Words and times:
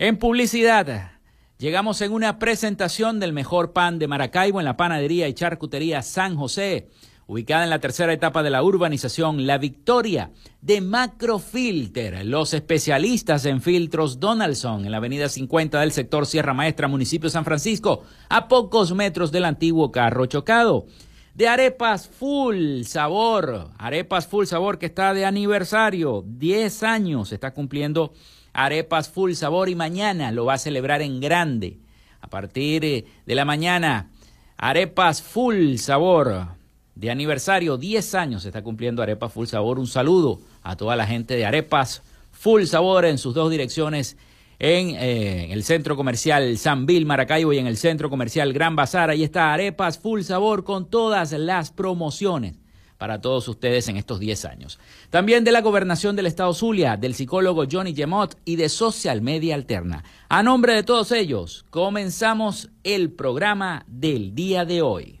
En 0.00 0.16
publicidad, 0.16 1.12
llegamos 1.58 2.00
en 2.00 2.10
una 2.10 2.40
presentación 2.40 3.20
del 3.20 3.32
mejor 3.32 3.72
pan 3.72 4.00
de 4.00 4.08
Maracaibo 4.08 4.58
en 4.58 4.64
la 4.64 4.76
panadería 4.76 5.28
y 5.28 5.34
charcutería 5.34 6.02
San 6.02 6.34
José 6.34 6.88
ubicada 7.26 7.64
en 7.64 7.70
la 7.70 7.78
tercera 7.78 8.12
etapa 8.12 8.42
de 8.42 8.50
la 8.50 8.62
urbanización 8.62 9.46
La 9.46 9.58
Victoria, 9.58 10.30
de 10.60 10.80
Macrofilter, 10.80 12.24
los 12.24 12.54
especialistas 12.54 13.44
en 13.46 13.62
filtros 13.62 14.20
Donaldson, 14.20 14.84
en 14.84 14.90
la 14.90 14.98
avenida 14.98 15.28
50 15.28 15.80
del 15.80 15.92
sector 15.92 16.26
Sierra 16.26 16.54
Maestra, 16.54 16.88
municipio 16.88 17.30
San 17.30 17.44
Francisco, 17.44 18.02
a 18.28 18.48
pocos 18.48 18.94
metros 18.94 19.32
del 19.32 19.44
antiguo 19.44 19.90
carro 19.90 20.26
chocado. 20.26 20.86
De 21.34 21.48
arepas 21.48 22.08
full 22.08 22.82
sabor, 22.82 23.70
arepas 23.78 24.28
full 24.28 24.44
sabor 24.44 24.78
que 24.78 24.86
está 24.86 25.14
de 25.14 25.24
aniversario, 25.24 26.22
10 26.26 26.82
años 26.84 27.32
está 27.32 27.52
cumpliendo 27.52 28.12
arepas 28.52 29.08
full 29.08 29.32
sabor 29.32 29.68
y 29.68 29.74
mañana 29.74 30.30
lo 30.30 30.44
va 30.44 30.54
a 30.54 30.58
celebrar 30.58 31.02
en 31.02 31.20
grande. 31.20 31.80
A 32.20 32.28
partir 32.28 32.82
de 33.26 33.34
la 33.34 33.44
mañana, 33.44 34.10
arepas 34.56 35.22
full 35.22 35.74
sabor, 35.76 36.46
de 36.94 37.10
aniversario, 37.10 37.76
10 37.76 38.14
años 38.14 38.42
se 38.42 38.48
está 38.48 38.62
cumpliendo 38.62 39.02
Arepas 39.02 39.32
Full 39.32 39.46
Sabor. 39.46 39.78
Un 39.78 39.86
saludo 39.86 40.40
a 40.62 40.76
toda 40.76 40.96
la 40.96 41.06
gente 41.06 41.36
de 41.36 41.44
Arepas 41.44 42.02
Full 42.30 42.64
Sabor 42.64 43.04
en 43.04 43.18
sus 43.18 43.34
dos 43.34 43.50
direcciones, 43.50 44.16
en, 44.58 44.90
eh, 44.90 45.52
el 45.52 45.64
centro 45.64 45.96
comercial 45.96 46.56
San 46.58 46.86
Bill 46.86 47.06
Maracaibo 47.06 47.52
y 47.52 47.58
en 47.58 47.66
el 47.66 47.76
centro 47.76 48.10
comercial 48.10 48.52
Gran 48.52 48.76
Bazar. 48.76 49.10
Ahí 49.10 49.24
está 49.24 49.52
Arepas 49.52 49.98
Full 49.98 50.22
Sabor 50.22 50.64
con 50.64 50.88
todas 50.88 51.32
las 51.32 51.70
promociones 51.70 52.54
para 52.96 53.20
todos 53.20 53.48
ustedes 53.48 53.88
en 53.88 53.96
estos 53.96 54.20
10 54.20 54.44
años. 54.44 54.78
También 55.10 55.42
de 55.42 55.52
la 55.52 55.62
gobernación 55.62 56.14
del 56.14 56.26
estado 56.26 56.54
Zulia, 56.54 56.96
del 56.96 57.14
psicólogo 57.14 57.64
Johnny 57.70 57.94
Gemot 57.94 58.38
y 58.44 58.54
de 58.56 58.68
Social 58.68 59.20
Media 59.20 59.56
Alterna. 59.56 60.04
A 60.28 60.42
nombre 60.44 60.74
de 60.74 60.84
todos 60.84 61.10
ellos, 61.10 61.66
comenzamos 61.70 62.70
el 62.84 63.10
programa 63.10 63.84
del 63.88 64.34
día 64.34 64.64
de 64.64 64.80
hoy. 64.80 65.20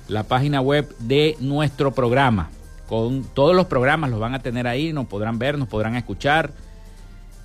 la 0.08 0.24
página 0.24 0.60
web 0.60 0.94
de 0.98 1.36
nuestro 1.40 1.92
programa. 1.94 2.50
Con 2.86 3.24
todos 3.24 3.56
los 3.56 3.66
programas 3.66 4.10
los 4.10 4.20
van 4.20 4.34
a 4.34 4.40
tener 4.40 4.66
ahí, 4.66 4.92
nos 4.92 5.06
podrán 5.06 5.38
ver, 5.38 5.58
nos 5.58 5.68
podrán 5.68 5.96
escuchar. 5.96 6.52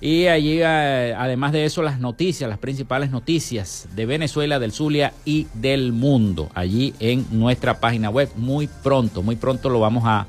Y 0.00 0.28
allí, 0.28 0.60
eh, 0.62 1.14
además 1.16 1.52
de 1.52 1.66
eso, 1.66 1.82
las 1.82 2.00
noticias, 2.00 2.48
las 2.48 2.58
principales 2.58 3.10
noticias 3.10 3.86
de 3.94 4.06
Venezuela, 4.06 4.58
del 4.58 4.72
Zulia 4.72 5.12
y 5.26 5.46
del 5.52 5.92
mundo, 5.92 6.48
allí 6.54 6.94
en 7.00 7.26
nuestra 7.30 7.80
página 7.80 8.08
web. 8.08 8.30
Muy 8.36 8.66
pronto, 8.66 9.22
muy 9.22 9.36
pronto 9.36 9.68
lo 9.68 9.80
vamos 9.80 10.04
a, 10.06 10.26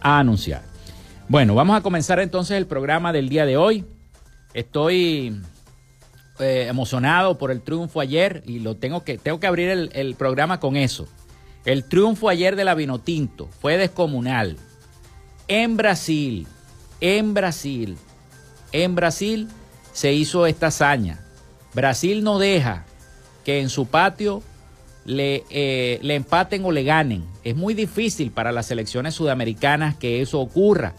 anunciar. 0.00 0.62
Bueno, 1.28 1.54
vamos 1.54 1.76
a 1.76 1.82
comenzar 1.82 2.20
entonces 2.20 2.56
el 2.56 2.66
programa 2.66 3.12
del 3.12 3.28
día 3.28 3.44
de 3.46 3.56
hoy. 3.56 3.84
Estoy 4.54 5.40
eh, 6.38 6.66
emocionado 6.68 7.36
por 7.36 7.50
el 7.50 7.60
triunfo 7.62 8.00
ayer 8.00 8.42
y 8.46 8.60
lo 8.60 8.76
tengo 8.76 9.04
que, 9.04 9.18
tengo 9.18 9.40
que 9.40 9.46
abrir 9.46 9.68
el, 9.68 9.90
el 9.92 10.14
programa 10.14 10.58
con 10.58 10.76
eso. 10.76 11.06
El 11.64 11.84
triunfo 11.84 12.28
ayer 12.28 12.56
de 12.56 12.64
la 12.64 12.74
Vinotinto 12.74 13.48
fue 13.60 13.76
descomunal. 13.76 14.56
En 15.46 15.76
Brasil, 15.76 16.46
en 17.00 17.34
Brasil, 17.34 17.98
en 18.72 18.94
Brasil 18.94 19.48
se 19.92 20.12
hizo 20.12 20.46
esta 20.46 20.68
hazaña. 20.68 21.24
Brasil 21.74 22.24
no 22.24 22.38
deja 22.38 22.86
que 23.44 23.60
en 23.60 23.68
su 23.68 23.86
patio 23.86 24.42
le, 25.04 25.44
eh, 25.50 25.98
le, 26.02 26.14
empaten 26.14 26.64
o 26.64 26.72
le 26.72 26.84
ganen. 26.84 27.24
Es 27.44 27.56
muy 27.56 27.74
difícil 27.74 28.30
para 28.30 28.52
las 28.52 28.66
selecciones 28.66 29.14
sudamericanas 29.14 29.96
que 29.96 30.22
eso 30.22 30.40
ocurra. 30.40 30.94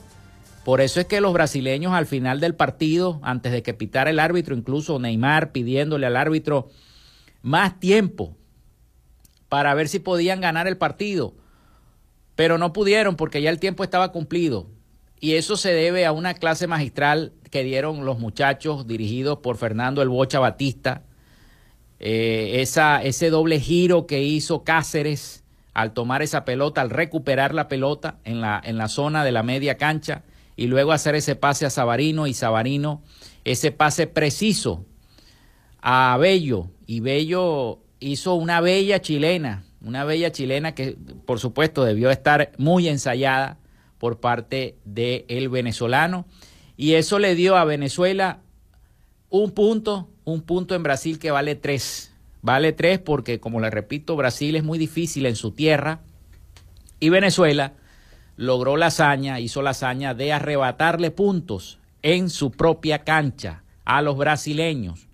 Por 0.64 0.80
eso 0.80 1.00
es 1.00 1.08
que 1.08 1.22
los 1.22 1.34
brasileños 1.34 1.94
al 1.94 2.06
final 2.06 2.40
del 2.40 2.54
partido, 2.54 3.20
antes 3.24 3.52
de 3.52 3.64
que 3.64 3.74
pitara 3.74 4.12
el 4.12 4.20
árbitro, 4.20 4.56
incluso 4.56 5.00
Neymar 5.00 5.52
pidiéndole 5.52 6.06
al 6.06 6.18
árbitro 6.18 6.70
más 7.42 7.80
tiempo 7.80 8.36
para 9.52 9.74
ver 9.74 9.90
si 9.90 10.00
podían 10.00 10.40
ganar 10.40 10.66
el 10.66 10.78
partido, 10.78 11.34
pero 12.38 12.58
no 12.58 12.72
pudieron 12.72 13.18
porque 13.18 13.42
ya 13.42 13.50
el 13.50 13.60
tiempo 13.60 13.84
estaba 13.84 14.14
cumplido. 14.14 14.68
Y 15.20 15.34
eso 15.34 15.58
se 15.58 15.74
debe 15.74 16.06
a 16.06 16.14
una 16.14 16.36
clase 16.36 16.68
magistral 16.68 17.34
que 17.50 17.66
dieron 17.66 18.06
los 18.06 18.18
muchachos 18.18 18.88
dirigidos 18.88 19.40
por 19.40 19.58
Fernando 19.58 20.02
El 20.02 20.08
Bocha 20.08 20.40
Batista. 20.40 21.04
Eh, 22.00 22.62
esa, 22.62 23.04
ese 23.04 23.30
doble 23.30 23.60
giro 23.60 24.08
que 24.08 24.24
hizo 24.24 24.64
Cáceres 24.64 25.44
al 25.74 25.92
tomar 25.92 26.22
esa 26.22 26.46
pelota, 26.46 26.80
al 26.80 26.90
recuperar 26.90 27.54
la 27.54 27.68
pelota 27.68 28.20
en 28.24 28.40
la, 28.40 28.62
en 28.64 28.78
la 28.78 28.88
zona 28.88 29.26
de 29.26 29.34
la 29.34 29.44
media 29.44 29.76
cancha 29.76 30.24
y 30.56 30.68
luego 30.68 30.94
hacer 30.94 31.16
ese 31.16 31.36
pase 31.36 31.66
a 31.66 31.70
Sabarino 31.70 32.26
y 32.26 32.34
Sabarino, 32.34 33.04
ese 33.44 33.74
pase 33.74 34.08
preciso 34.08 34.86
a 35.82 36.16
Bello 36.18 36.70
y 36.88 37.02
Bello 37.02 37.82
hizo 38.02 38.34
una 38.34 38.60
bella 38.60 39.00
chilena, 39.00 39.64
una 39.80 40.04
bella 40.04 40.32
chilena 40.32 40.76
que 40.76 40.98
por 41.26 41.40
supuesto 41.40 41.86
debió 41.86 42.12
estar 42.12 42.52
muy 42.58 42.90
ensayada 42.90 43.58
por 43.98 44.20
parte 44.20 44.76
del 44.84 45.24
el 45.30 45.48
venezolano 45.48 46.26
y 46.76 46.96
eso 46.96 47.20
le 47.20 47.36
dio 47.36 47.56
a 47.56 47.64
Venezuela 47.64 48.40
un 49.30 49.52
punto, 49.52 50.10
un 50.26 50.42
punto 50.42 50.76
en 50.76 50.84
Brasil 50.84 51.20
que 51.20 51.32
vale 51.32 51.56
tres. 51.56 52.14
Vale 52.42 52.74
tres 52.74 52.98
porque, 52.98 53.40
como 53.40 53.60
le 53.60 53.70
repito, 53.70 54.16
Brasil 54.16 54.56
es 54.56 54.64
muy 54.64 54.80
difícil 54.80 55.28
en 55.28 55.36
su 55.36 55.52
tierra 55.52 56.02
y 57.00 57.10
Venezuela 57.10 57.74
logró 58.36 58.78
la 58.78 58.88
hazaña, 58.88 59.40
hizo 59.40 59.62
la 59.62 59.70
hazaña 59.72 60.16
de 60.16 60.34
arrebatarle 60.34 61.12
puntos 61.12 61.78
en 62.02 62.32
su 62.32 62.50
propia 62.50 63.04
cancha 63.04 63.64
a 63.86 64.02
los 64.02 64.18
brasileños. 64.18 65.08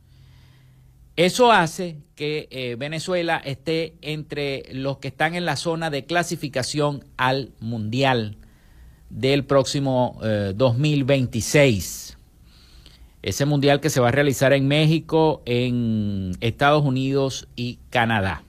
Eso 1.18 1.52
hace 1.52 1.98
que 2.16 2.48
eh, 2.52 2.76
Venezuela 2.78 3.42
esté 3.44 3.96
entre 4.02 4.64
los 4.72 5.00
que 5.00 5.08
están 5.08 5.34
en 5.34 5.46
la 5.46 5.56
zona 5.56 5.90
de 5.90 6.06
clasificación 6.06 7.04
al 7.18 7.50
Mundial 7.60 8.38
del 9.10 9.44
próximo 9.44 10.20
2026. 10.22 12.12
Eh, 12.12 12.18
Ese 13.24 13.46
mundial 13.46 13.80
que 13.82 13.90
se 13.90 14.00
va 14.00 14.10
a 14.10 14.12
realizar 14.12 14.54
en 14.54 14.68
México, 14.68 15.42
en 15.46 16.34
Estados 16.40 16.84
Unidos 16.84 17.48
y 17.56 17.80
Canadá. 17.90 18.44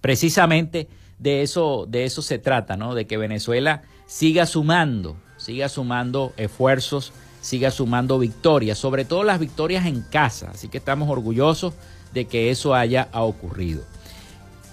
Precisamente 0.00 0.88
de 1.20 1.42
eso, 1.42 1.86
de 1.88 2.04
eso 2.04 2.22
se 2.22 2.40
trata, 2.40 2.76
¿no? 2.76 2.96
De 2.96 3.06
que 3.06 3.16
Venezuela 3.16 3.82
siga 4.06 4.46
sumando, 4.46 5.16
siga 5.36 5.68
sumando 5.68 6.32
esfuerzos, 6.38 7.12
siga 7.40 7.70
sumando 7.70 8.18
victorias, 8.18 8.78
sobre 8.78 9.04
todo 9.04 9.22
las 9.22 9.38
victorias 9.38 9.86
en 9.86 10.02
casa. 10.02 10.50
Así 10.52 10.68
que 10.68 10.78
estamos 10.78 11.08
orgullosos 11.08 11.74
de 12.12 12.26
que 12.26 12.50
eso 12.50 12.74
haya 12.74 13.08
ocurrido. 13.12 13.82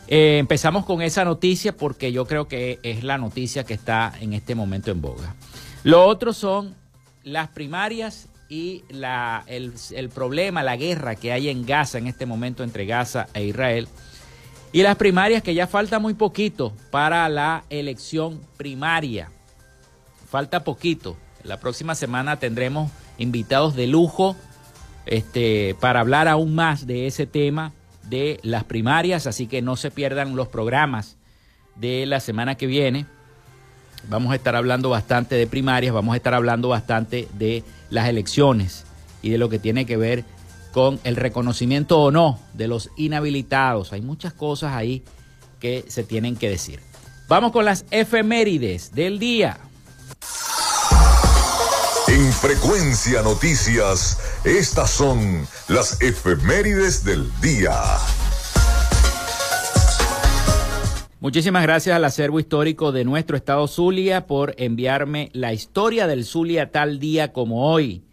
Eh, 0.07 0.37
empezamos 0.39 0.85
con 0.85 1.01
esa 1.01 1.25
noticia 1.25 1.75
porque 1.75 2.11
yo 2.11 2.25
creo 2.25 2.47
que 2.47 2.79
es 2.83 3.03
la 3.03 3.17
noticia 3.17 3.63
que 3.63 3.73
está 3.73 4.13
en 4.19 4.33
este 4.33 4.55
momento 4.55 4.91
en 4.91 5.01
boga. 5.01 5.35
Lo 5.83 6.05
otro 6.05 6.33
son 6.33 6.75
las 7.23 7.49
primarias 7.49 8.27
y 8.47 8.83
la, 8.89 9.43
el, 9.47 9.73
el, 9.91 10.09
problema, 10.09 10.61
la 10.61 10.77
guerra 10.77 11.15
que 11.15 11.31
hay 11.31 11.49
en 11.49 11.65
Gaza 11.65 11.97
en 11.97 12.07
este 12.07 12.27
momento 12.27 12.63
entre 12.63 12.85
Gaza 12.85 13.27
e 13.33 13.45
Israel. 13.45 13.87
Y 14.71 14.83
las 14.83 14.97
primarias 14.97 15.41
que 15.41 15.53
ya 15.53 15.67
falta 15.67 15.99
muy 15.99 16.13
poquito 16.13 16.73
para 16.91 17.27
la 17.29 17.63
elección 17.69 18.41
primaria. 18.57 19.31
Falta 20.29 20.63
poquito. 20.63 21.17
La 21.45 21.57
próxima 21.57 21.93
semana 21.93 22.37
tendremos 22.37 22.91
invitados 23.19 23.75
de 23.75 23.85
lujo 23.85 24.35
este, 25.05 25.75
para 25.79 25.99
hablar 25.99 26.27
aún 26.27 26.55
más 26.55 26.87
de 26.87 27.05
ese 27.05 27.27
tema 27.27 27.71
de 28.09 28.39
las 28.41 28.63
primarias, 28.63 29.27
así 29.27 29.45
que 29.45 29.61
no 29.61 29.75
se 29.75 29.91
pierdan 29.91 30.35
los 30.35 30.47
programas 30.47 31.17
de 31.75 32.07
la 32.07 32.19
semana 32.19 32.55
que 32.55 32.65
viene. 32.65 33.05
Vamos 34.09 34.31
a 34.31 34.35
estar 34.35 34.55
hablando 34.55 34.89
bastante 34.89 35.35
de 35.35 35.45
primarias, 35.45 35.93
vamos 35.93 36.13
a 36.13 36.17
estar 36.17 36.33
hablando 36.33 36.69
bastante 36.69 37.27
de 37.33 37.63
las 37.91 38.09
elecciones 38.09 38.85
y 39.21 39.29
de 39.29 39.37
lo 39.37 39.47
que 39.47 39.59
tiene 39.59 39.85
que 39.85 39.97
ver 39.97 40.23
con 40.71 40.99
el 41.03 41.15
reconocimiento 41.15 42.01
o 42.01 42.11
no 42.11 42.39
de 42.53 42.67
los 42.67 42.89
inhabilitados. 42.97 43.93
Hay 43.93 44.01
muchas 44.01 44.33
cosas 44.33 44.73
ahí 44.73 45.03
que 45.59 45.85
se 45.87 46.03
tienen 46.03 46.35
que 46.35 46.49
decir. 46.49 46.79
Vamos 47.27 47.51
con 47.51 47.65
las 47.65 47.85
efemérides 47.91 48.93
del 48.93 49.19
día. 49.19 49.59
En 52.07 52.31
Frecuencia 52.31 53.23
Noticias, 53.23 54.19
estas 54.43 54.91
son 54.91 55.47
las 55.67 55.99
efemérides 56.03 57.03
del 57.03 57.27
día. 57.41 57.73
Muchísimas 61.19 61.63
gracias 61.63 61.95
al 61.95 62.05
acervo 62.05 62.39
histórico 62.39 62.91
de 62.91 63.05
nuestro 63.05 63.35
estado 63.35 63.67
Zulia 63.67 64.27
por 64.27 64.53
enviarme 64.59 65.31
la 65.33 65.51
historia 65.53 66.05
del 66.05 66.25
Zulia 66.25 66.71
tal 66.71 66.99
día 66.99 67.33
como 67.33 67.71
hoy. 67.71 68.03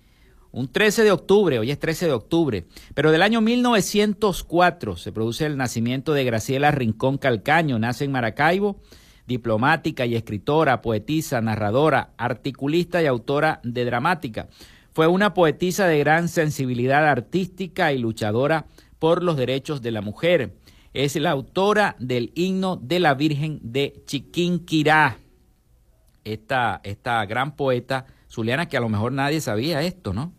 Un 0.52 0.68
13 0.68 1.04
de 1.04 1.12
octubre, 1.12 1.58
hoy 1.58 1.70
es 1.70 1.78
13 1.78 2.06
de 2.06 2.12
octubre, 2.12 2.64
pero 2.94 3.10
del 3.12 3.20
año 3.20 3.42
1904 3.42 4.96
se 4.96 5.12
produce 5.12 5.44
el 5.44 5.58
nacimiento 5.58 6.14
de 6.14 6.24
Graciela 6.24 6.70
Rincón 6.70 7.18
Calcaño, 7.18 7.78
nace 7.78 8.04
en 8.04 8.12
Maracaibo, 8.12 8.80
diplomática 9.26 10.06
y 10.06 10.16
escritora, 10.16 10.82
poetisa, 10.82 11.40
narradora, 11.40 12.10
articulista 12.16 13.02
y 13.02 13.06
autora 13.06 13.60
de 13.62 13.84
dramática. 13.84 14.48
Fue 14.92 15.06
una 15.06 15.32
poetisa 15.34 15.86
de 15.86 15.98
gran 15.98 16.28
sensibilidad 16.28 17.06
artística 17.06 17.92
y 17.92 17.98
luchadora 17.98 18.66
por 18.98 19.22
los 19.22 19.36
derechos 19.36 19.80
de 19.82 19.90
la 19.90 20.02
mujer. 20.02 20.54
Es 20.92 21.16
la 21.16 21.30
autora 21.30 21.96
del 21.98 22.32
himno 22.34 22.76
de 22.76 23.00
la 23.00 23.14
Virgen 23.14 23.58
de 23.62 24.02
Chiquinquirá. 24.06 25.18
Esta, 26.24 26.80
esta 26.84 27.24
gran 27.26 27.56
poeta 27.56 28.06
zuliana 28.30 28.68
que 28.68 28.76
a 28.76 28.80
lo 28.80 28.88
mejor 28.88 29.12
nadie 29.12 29.40
sabía 29.40 29.82
esto, 29.82 30.12
¿no? 30.12 30.32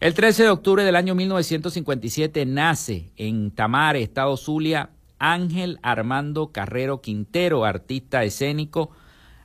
El 0.00 0.12
13 0.12 0.42
de 0.42 0.48
octubre 0.50 0.84
del 0.84 0.96
año 0.96 1.14
1957 1.14 2.44
nace 2.44 3.12
en 3.16 3.52
Tamare, 3.52 4.02
Estado 4.02 4.36
Zulia, 4.36 4.90
Ángel 5.32 5.78
Armando 5.82 6.52
Carrero 6.52 7.00
Quintero, 7.00 7.64
artista 7.64 8.24
escénico, 8.24 8.90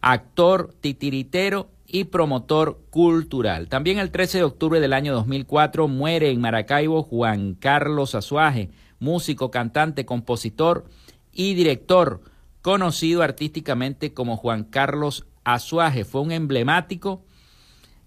actor 0.01 0.75
titiritero 0.81 1.69
y 1.87 2.03
promotor 2.05 2.81
cultural. 2.89 3.69
También 3.69 3.97
el 3.97 4.11
13 4.11 4.39
de 4.39 4.43
octubre 4.43 4.81
del 4.81 4.91
año 4.91 5.13
2004 5.13 5.87
muere 5.87 6.31
en 6.31 6.41
Maracaibo 6.41 7.03
Juan 7.03 7.55
Carlos 7.55 8.13
Azuaje, 8.13 8.71
músico, 8.99 9.51
cantante, 9.51 10.05
compositor 10.05 10.83
y 11.31 11.53
director, 11.53 12.21
conocido 12.61 13.23
artísticamente 13.23 14.13
como 14.13 14.35
Juan 14.35 14.65
Carlos 14.65 15.27
Azuaje. 15.45 16.03
Fue 16.03 16.19
un 16.19 16.33
emblemático 16.33 17.23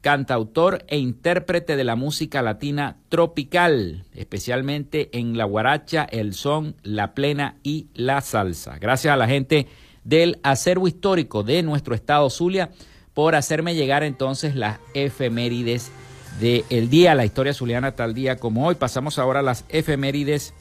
cantautor 0.03 0.85
e 0.89 0.99
intérprete 0.99 1.77
de 1.77 1.85
la 1.85 1.97
música 1.97 2.43
latina 2.43 2.97
tropical, 3.09 4.05
especialmente 4.15 5.09
en 5.13 5.39
la 5.39 5.45
guaracha, 5.45 6.05
el 6.05 6.35
son, 6.35 6.75
la 6.83 7.15
plena 7.15 7.57
y 7.63 7.87
la 7.95 8.21
salsa. 8.21 8.79
Gracias 8.79 9.15
a 9.15 9.17
la 9.17 9.29
gente 9.29 9.69
del 10.05 10.41
acervo 10.43 10.89
histórico 10.89 11.45
de 11.45 11.63
nuestro 11.63 11.95
estado 11.95 12.29
Zulia 12.31 12.71
por 13.15 13.37
hacerme 13.37 13.77
llegar 13.77 14.03
entonces 14.03 14.57
las 14.57 14.81
efemérides 14.93 15.93
del 16.41 16.91
día, 16.91 17.15
la 17.15 17.25
historia 17.25 17.55
zuliana 17.55 17.93
tal 17.93 18.13
día 18.13 18.37
como 18.37 18.67
hoy. 18.67 18.75
Pasamos 18.75 19.21
ahora 19.21 19.41
a 19.41 19.45
las 19.45 19.65
efemérides 19.69 20.53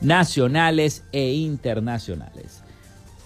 nacionales 0.00 1.04
e 1.12 1.32
internacionales. 1.32 2.62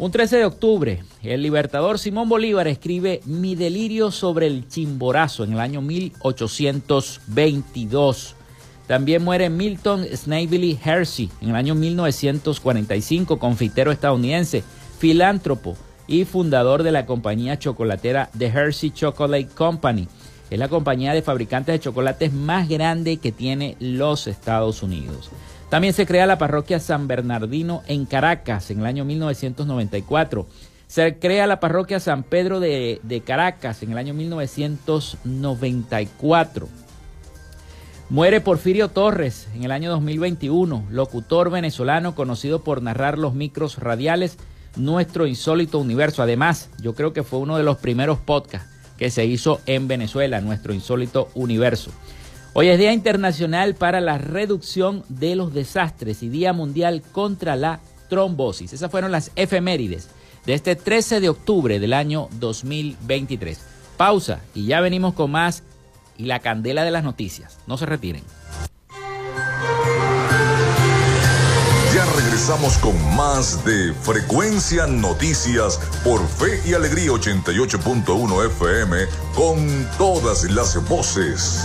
Un 0.01 0.11
13 0.11 0.39
de 0.39 0.45
octubre, 0.47 1.05
el 1.23 1.43
libertador 1.43 1.99
Simón 1.99 2.31
Bolívar 2.31 2.67
escribe 2.69 3.21
Mi 3.27 3.55
delirio 3.55 4.11
sobre 4.11 4.47
el 4.47 4.67
chimborazo 4.67 5.45
en 5.45 5.53
el 5.53 5.61
año 5.61 5.83
1822. 5.83 8.35
También 8.87 9.23
muere 9.23 9.51
Milton 9.51 10.07
Snavely 10.11 10.79
Hersey 10.83 11.29
en 11.43 11.51
el 11.51 11.55
año 11.55 11.75
1945, 11.75 13.39
confitero 13.39 13.93
estadounidense, 13.93 14.65
filántropo 14.99 15.77
y 16.07 16.25
fundador 16.25 16.83
de 16.83 16.93
la 16.93 17.05
compañía 17.05 17.59
chocolatera 17.59 18.31
The 18.39 18.47
Hershey 18.47 18.93
Chocolate 18.93 19.49
Company. 19.49 20.09
Es 20.49 20.59
la 20.59 20.69
compañía 20.69 21.13
de 21.13 21.21
fabricantes 21.21 21.75
de 21.75 21.81
chocolates 21.81 22.33
más 22.33 22.71
grande 22.71 23.19
que 23.19 23.33
tiene 23.33 23.77
los 23.81 24.29
Estados 24.29 24.83
Unidos. 24.83 25.31
También 25.71 25.95
se 25.95 26.05
crea 26.05 26.27
la 26.27 26.37
parroquia 26.37 26.79
San 26.81 27.07
Bernardino 27.07 27.85
en 27.87 28.05
Caracas 28.05 28.73
en 28.73 28.81
el 28.81 28.87
año 28.87 29.05
1994. 29.05 30.49
Se 30.89 31.21
crea 31.21 31.47
la 31.47 31.61
parroquia 31.61 32.01
San 32.01 32.25
Pedro 32.25 32.59
de, 32.59 33.23
Caracas 33.25 33.85
en 33.85 33.93
el 33.93 33.99
año 33.99 34.13
1994. 34.13 36.69
Muere 38.09 38.41
Porfirio 38.41 38.89
Torres 38.89 39.47
en 39.55 39.63
el 39.63 39.71
año 39.71 39.93
2021, 39.93 40.87
locutor 40.91 41.51
venezolano 41.51 42.17
conocido 42.17 42.65
por 42.65 42.83
narrar 42.83 43.17
los 43.17 43.35
micros 43.35 43.79
radiales 43.79 44.39
Nuestro 44.75 45.29
Insólito 45.29 45.79
Universo. 45.79 46.25
Además, 46.25 46.71
yo 46.83 46.97
creo 46.97 47.13
que 47.13 47.23
fue 47.23 47.39
uno 47.39 47.57
de 47.57 47.63
los 47.63 47.77
primeros 47.77 48.19
podcasts 48.19 48.69
que 48.99 49.11
se 49.11 49.25
hizo 49.25 49.61
en 49.67 49.87
Venezuela, 49.87 50.41
Nuestro 50.41 50.75
Insólito 50.75 51.29
Universo. 51.35 51.93
Hoy 52.53 52.69
es 52.69 52.81
Día 52.81 52.93
Internacional 52.93 53.77
para 53.77 54.01
la 54.01 54.19
Reducción 54.19 55.05
de 55.09 55.37
los 55.37 55.55
Desastres 55.55 56.25
y 56.25 56.29
Día 56.29 56.53
Mundial 56.53 57.01
contra 57.13 57.55
la 57.55 57.79
Trombosis. 58.09 58.73
Esas 58.73 58.91
fueron 58.91 59.13
las 59.13 59.31
efemérides 59.37 60.09
de 60.47 60.55
este 60.55 60.75
13 60.75 61.21
de 61.21 61.29
octubre 61.29 61.79
del 61.79 61.93
año 61.93 62.29
2023. 62.41 63.61
Pausa 63.97 64.41
y 64.53 64.67
ya 64.67 64.81
venimos 64.81 65.15
con 65.15 65.31
más 65.31 65.63
y 66.19 66.25
la 66.25 66.41
candela 66.41 66.83
de 66.83 66.91
las 66.91 67.05
noticias. 67.05 67.59
No 67.69 67.77
se 67.77 67.87
retiren. 67.87 68.25
Ya 71.95 72.05
regresamos 72.17 72.79
con 72.79 72.97
más 73.15 73.65
de 73.65 73.93
Frecuencia 73.93 74.89
Noticias 74.89 75.79
por 76.03 76.27
Fe 76.27 76.61
y 76.67 76.75
Alegría 76.75 77.13
88.1 77.13 78.47
FM 78.47 79.07
con 79.37 79.89
todas 79.99 80.45
las 80.51 80.89
voces. 80.89 81.65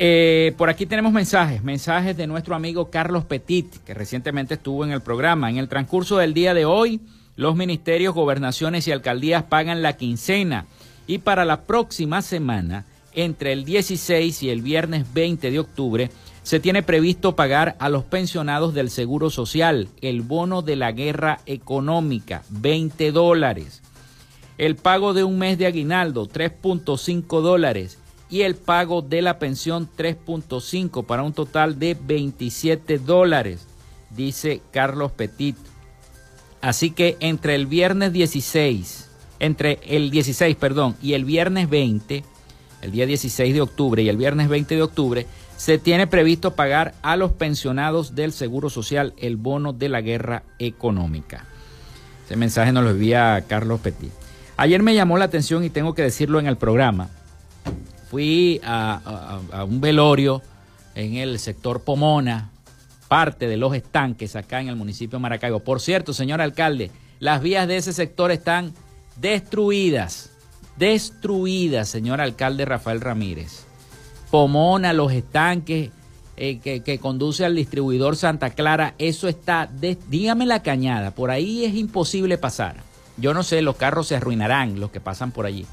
Eh, 0.00 0.54
por 0.56 0.70
aquí 0.70 0.86
tenemos 0.86 1.12
mensajes, 1.12 1.64
mensajes 1.64 2.16
de 2.16 2.28
nuestro 2.28 2.54
amigo 2.54 2.88
Carlos 2.88 3.24
Petit, 3.24 3.78
que 3.84 3.94
recientemente 3.94 4.54
estuvo 4.54 4.84
en 4.84 4.92
el 4.92 5.00
programa. 5.00 5.50
En 5.50 5.58
el 5.58 5.68
transcurso 5.68 6.18
del 6.18 6.34
día 6.34 6.54
de 6.54 6.64
hoy, 6.64 7.00
los 7.34 7.56
ministerios, 7.56 8.14
gobernaciones 8.14 8.86
y 8.86 8.92
alcaldías 8.92 9.42
pagan 9.42 9.82
la 9.82 9.96
quincena 9.96 10.66
y 11.08 11.18
para 11.18 11.44
la 11.44 11.62
próxima 11.62 12.22
semana, 12.22 12.84
entre 13.12 13.52
el 13.52 13.64
16 13.64 14.44
y 14.44 14.50
el 14.50 14.62
viernes 14.62 15.12
20 15.12 15.50
de 15.50 15.58
octubre, 15.58 16.10
se 16.44 16.60
tiene 16.60 16.84
previsto 16.84 17.34
pagar 17.34 17.74
a 17.80 17.88
los 17.88 18.04
pensionados 18.04 18.74
del 18.74 18.90
Seguro 18.90 19.30
Social 19.30 19.88
el 20.00 20.22
bono 20.22 20.62
de 20.62 20.76
la 20.76 20.92
guerra 20.92 21.40
económica, 21.44 22.44
20 22.50 23.10
dólares. 23.10 23.82
El 24.58 24.76
pago 24.76 25.12
de 25.12 25.24
un 25.24 25.38
mes 25.38 25.58
de 25.58 25.66
aguinaldo, 25.66 26.28
3.5 26.28 27.40
dólares 27.40 27.98
y 28.30 28.42
el 28.42 28.54
pago 28.56 29.02
de 29.02 29.22
la 29.22 29.38
pensión 29.38 29.88
3.5 29.96 31.04
para 31.04 31.22
un 31.22 31.32
total 31.32 31.78
de 31.78 31.96
27 31.98 32.98
dólares, 32.98 33.66
dice 34.10 34.60
Carlos 34.70 35.12
Petit. 35.12 35.56
Así 36.60 36.90
que 36.90 37.16
entre 37.20 37.54
el 37.54 37.66
viernes 37.66 38.12
16, 38.12 39.08
entre 39.40 39.78
el 39.86 40.10
16, 40.10 40.56
perdón, 40.56 40.96
y 41.00 41.14
el 41.14 41.24
viernes 41.24 41.70
20, 41.70 42.24
el 42.82 42.92
día 42.92 43.06
16 43.06 43.54
de 43.54 43.60
octubre 43.60 44.02
y 44.02 44.08
el 44.08 44.16
viernes 44.16 44.48
20 44.48 44.74
de 44.74 44.82
octubre, 44.82 45.26
se 45.56 45.78
tiene 45.78 46.06
previsto 46.06 46.54
pagar 46.54 46.94
a 47.02 47.16
los 47.16 47.32
pensionados 47.32 48.14
del 48.14 48.32
Seguro 48.32 48.70
Social 48.70 49.14
el 49.16 49.36
bono 49.36 49.72
de 49.72 49.88
la 49.88 50.00
guerra 50.00 50.42
económica. 50.58 51.46
Ese 52.26 52.36
mensaje 52.36 52.72
nos 52.72 52.84
lo 52.84 52.90
envía 52.90 53.44
Carlos 53.48 53.80
Petit. 53.80 54.12
Ayer 54.56 54.82
me 54.82 54.94
llamó 54.94 55.18
la 55.18 55.24
atención 55.24 55.64
y 55.64 55.70
tengo 55.70 55.94
que 55.94 56.02
decirlo 56.02 56.38
en 56.38 56.46
el 56.46 56.56
programa 56.56 57.08
fui 58.10 58.60
a, 58.64 59.40
un 59.66 59.80
velorio 59.80 60.42
en 60.94 61.16
el 61.16 61.38
sector 61.38 61.82
Pomona, 61.82 62.50
parte 63.08 63.46
de 63.46 63.56
los 63.56 63.74
estanques 63.74 64.36
acá 64.36 64.60
en 64.60 64.68
el 64.68 64.76
municipio 64.76 65.18
de 65.18 65.22
Maracaibo. 65.22 65.60
Por 65.60 65.80
cierto, 65.80 66.12
señor 66.12 66.40
alcalde, 66.40 66.90
las 67.20 67.42
vías 67.42 67.68
de 67.68 67.76
ese 67.76 67.92
sector 67.92 68.30
están 68.30 68.72
destruidas, 69.16 70.30
destruidas, 70.76 71.88
señor 71.88 72.20
alcalde 72.20 72.64
Rafael 72.64 73.00
Ramírez. 73.00 73.64
Pomona, 74.30 74.92
los 74.92 75.12
estanques 75.12 75.90
eh, 76.36 76.58
que, 76.60 76.98
conduce 76.98 77.44
al 77.44 77.56
distribuidor 77.56 78.14
Santa 78.16 78.50
Clara, 78.50 78.94
eso 78.98 79.26
está, 79.26 79.68
dígame 80.08 80.46
la 80.46 80.62
cañada, 80.62 81.10
por 81.10 81.30
ahí 81.30 81.64
es 81.64 81.74
imposible 81.74 82.38
pasar. 82.38 82.76
Yo 83.16 83.34
no 83.34 83.42
sé, 83.42 83.62
los 83.62 83.76
carros 83.76 84.06
se 84.06 84.16
arruinarán, 84.16 84.78
los 84.78 84.90
que 84.90 85.00
pasan 85.00 85.32
por 85.32 85.46
allí. 85.46 85.66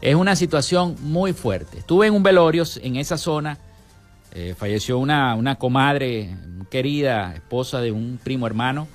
Es 0.00 0.14
una 0.14 0.36
situación 0.36 0.96
muy 1.00 1.32
fuerte. 1.32 1.78
Estuve 1.78 2.06
en 2.06 2.14
un 2.14 2.22
velorio 2.22 2.64
en 2.82 2.96
esa 2.96 3.16
zona. 3.16 3.58
Eh, 4.32 4.54
falleció 4.56 4.98
una, 4.98 5.34
una, 5.34 5.56
comadre 5.56 6.36
querida, 6.70 7.34
esposa 7.34 7.80
de 7.80 7.92
un 7.92 8.18
primo 8.22 8.46
hermano. 8.46 8.88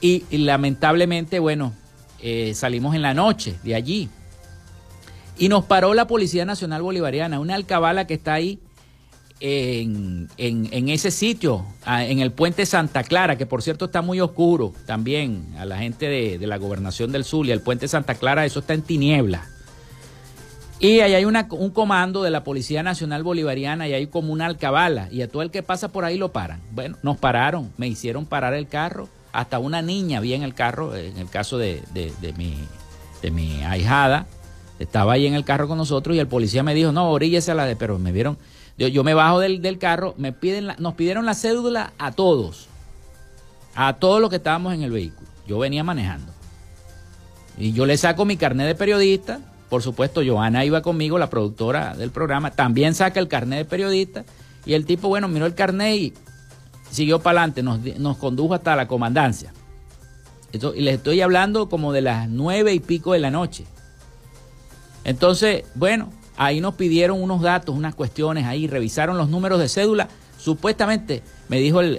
Y, 0.00 0.24
lamentablemente, 0.30 1.38
bueno, 1.38 1.72
eh, 2.20 2.52
salimos 2.54 2.94
en 2.94 3.02
la 3.02 3.14
noche 3.14 3.56
de 3.62 3.74
allí. 3.74 4.08
Y 5.36 5.48
nos 5.48 5.64
paró 5.64 5.94
la 5.94 6.06
Policía 6.06 6.44
Nacional 6.44 6.82
Bolivariana, 6.82 7.40
una 7.40 7.56
alcabala 7.56 8.06
que 8.06 8.14
está 8.14 8.34
ahí 8.34 8.60
en, 9.40 10.28
en, 10.36 10.88
ese 10.88 11.10
sitio, 11.10 11.64
en 11.86 12.20
el 12.20 12.30
puente 12.30 12.66
Santa 12.66 13.02
Clara, 13.02 13.36
que 13.36 13.46
por 13.46 13.62
cierto 13.62 13.86
está 13.86 14.00
muy 14.00 14.20
oscuro 14.20 14.72
también 14.86 15.54
a 15.58 15.64
la 15.64 15.78
gente 15.78 16.06
de, 16.06 16.38
de 16.38 16.46
la 16.46 16.56
gobernación 16.56 17.10
del 17.10 17.24
Zulia. 17.24 17.52
El 17.52 17.60
puente 17.60 17.88
Santa 17.88 18.14
Clara, 18.14 18.46
eso 18.46 18.60
está 18.60 18.74
en 18.74 18.82
tinieblas. 18.82 19.53
Y 20.84 21.00
ahí 21.00 21.14
hay 21.14 21.24
un 21.24 21.70
comando 21.70 22.22
de 22.22 22.30
la 22.30 22.44
Policía 22.44 22.82
Nacional 22.82 23.22
Bolivariana 23.22 23.88
y 23.88 23.94
hay 23.94 24.06
como 24.06 24.34
una 24.34 24.44
alcabala 24.44 25.08
y 25.10 25.22
a 25.22 25.28
todo 25.28 25.40
el 25.40 25.50
que 25.50 25.62
pasa 25.62 25.88
por 25.88 26.04
ahí 26.04 26.18
lo 26.18 26.30
paran. 26.30 26.60
Bueno, 26.72 26.98
nos 27.02 27.16
pararon, 27.16 27.72
me 27.78 27.88
hicieron 27.88 28.26
parar 28.26 28.52
el 28.52 28.68
carro, 28.68 29.08
hasta 29.32 29.58
una 29.60 29.80
niña 29.80 30.20
vi 30.20 30.34
en 30.34 30.42
el 30.42 30.52
carro, 30.52 30.94
en 30.94 31.16
el 31.16 31.30
caso 31.30 31.56
de, 31.56 31.82
de, 31.94 32.34
mi, 32.36 32.58
de 33.22 33.30
mi 33.30 33.62
ahijada, 33.62 34.26
estaba 34.78 35.14
ahí 35.14 35.26
en 35.26 35.32
el 35.32 35.42
carro 35.42 35.68
con 35.68 35.78
nosotros 35.78 36.16
y 36.16 36.18
el 36.18 36.28
policía 36.28 36.62
me 36.62 36.74
dijo, 36.74 36.92
no, 36.92 37.10
oríllese 37.10 37.52
a 37.52 37.54
la 37.54 37.64
de, 37.64 37.76
pero 37.76 37.98
me 37.98 38.12
vieron, 38.12 38.36
yo, 38.76 38.86
yo 38.86 39.04
me 39.04 39.14
bajo 39.14 39.40
del, 39.40 39.62
del 39.62 39.78
carro, 39.78 40.14
me 40.18 40.32
piden 40.32 40.68
nos 40.76 40.92
pidieron 40.92 41.24
la 41.24 41.32
cédula 41.32 41.94
a 41.96 42.12
todos, 42.12 42.68
a 43.74 43.94
todos 43.94 44.20
los 44.20 44.28
que 44.28 44.36
estábamos 44.36 44.74
en 44.74 44.82
el 44.82 44.90
vehículo. 44.90 45.28
Yo 45.46 45.58
venía 45.58 45.82
manejando. 45.82 46.30
Y 47.56 47.72
yo 47.72 47.86
le 47.86 47.96
saco 47.96 48.26
mi 48.26 48.36
carnet 48.36 48.66
de 48.66 48.74
periodista, 48.74 49.40
por 49.74 49.82
supuesto, 49.82 50.22
Joana 50.24 50.64
iba 50.64 50.82
conmigo, 50.82 51.18
la 51.18 51.28
productora 51.28 51.96
del 51.96 52.12
programa, 52.12 52.52
también 52.52 52.94
saca 52.94 53.18
el 53.18 53.26
carnet 53.26 53.58
de 53.58 53.64
periodista. 53.64 54.24
Y 54.64 54.74
el 54.74 54.86
tipo, 54.86 55.08
bueno, 55.08 55.26
miró 55.26 55.46
el 55.46 55.56
carnet 55.56 55.96
y 55.96 56.14
siguió 56.92 57.18
para 57.18 57.42
adelante, 57.42 57.64
nos, 57.98 58.16
condujo 58.18 58.54
hasta 58.54 58.76
la 58.76 58.86
comandancia. 58.86 59.52
y 60.52 60.80
les 60.80 60.94
estoy 60.94 61.22
hablando 61.22 61.68
como 61.68 61.92
de 61.92 62.02
las 62.02 62.28
nueve 62.28 62.72
y 62.72 62.78
pico 62.78 63.14
de 63.14 63.18
la 63.18 63.32
noche. 63.32 63.64
Entonces, 65.02 65.64
bueno, 65.74 66.12
ahí 66.36 66.60
nos 66.60 66.76
pidieron 66.76 67.20
unos 67.20 67.42
datos, 67.42 67.74
unas 67.74 67.96
cuestiones 67.96 68.44
ahí, 68.44 68.68
revisaron 68.68 69.18
los 69.18 69.28
números 69.28 69.58
de 69.58 69.68
cédula. 69.68 70.06
Supuestamente, 70.38 71.24
me 71.48 71.58
dijo 71.58 71.80
el, 71.80 71.98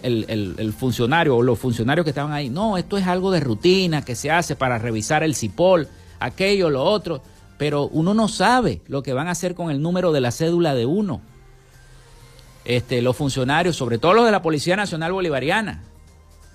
el 0.57 0.71
funcionario 0.71 1.35
o 1.35 1.43
los 1.43 1.59
funcionarios 1.59 2.05
que 2.05 2.11
estaban 2.11 2.31
ahí, 2.31 2.49
no, 2.49 2.77
esto 2.77 2.97
es 2.97 3.05
algo 3.05 3.31
de 3.31 3.41
rutina 3.41 4.01
que 4.01 4.15
se 4.15 4.31
hace 4.31 4.55
para 4.55 4.77
revisar 4.77 5.23
el 5.23 5.35
CIPOL, 5.35 5.89
aquello, 6.21 6.69
lo 6.69 6.81
otro 6.81 7.21
pero 7.57 7.87
uno 7.87 8.13
no 8.13 8.27
sabe 8.27 8.81
lo 8.87 9.03
que 9.03 9.13
van 9.13 9.27
a 9.27 9.31
hacer 9.31 9.55
con 9.55 9.71
el 9.71 9.81
número 9.81 10.11
de 10.11 10.21
la 10.21 10.31
cédula 10.31 10.75
de 10.75 10.85
uno. 10.85 11.21
Este, 12.65 13.01
los 13.01 13.15
funcionarios, 13.15 13.75
sobre 13.75 13.97
todo 13.97 14.13
los 14.13 14.25
de 14.25 14.31
la 14.31 14.41
Policía 14.41 14.75
Nacional 14.75 15.13
Bolivariana, 15.13 15.83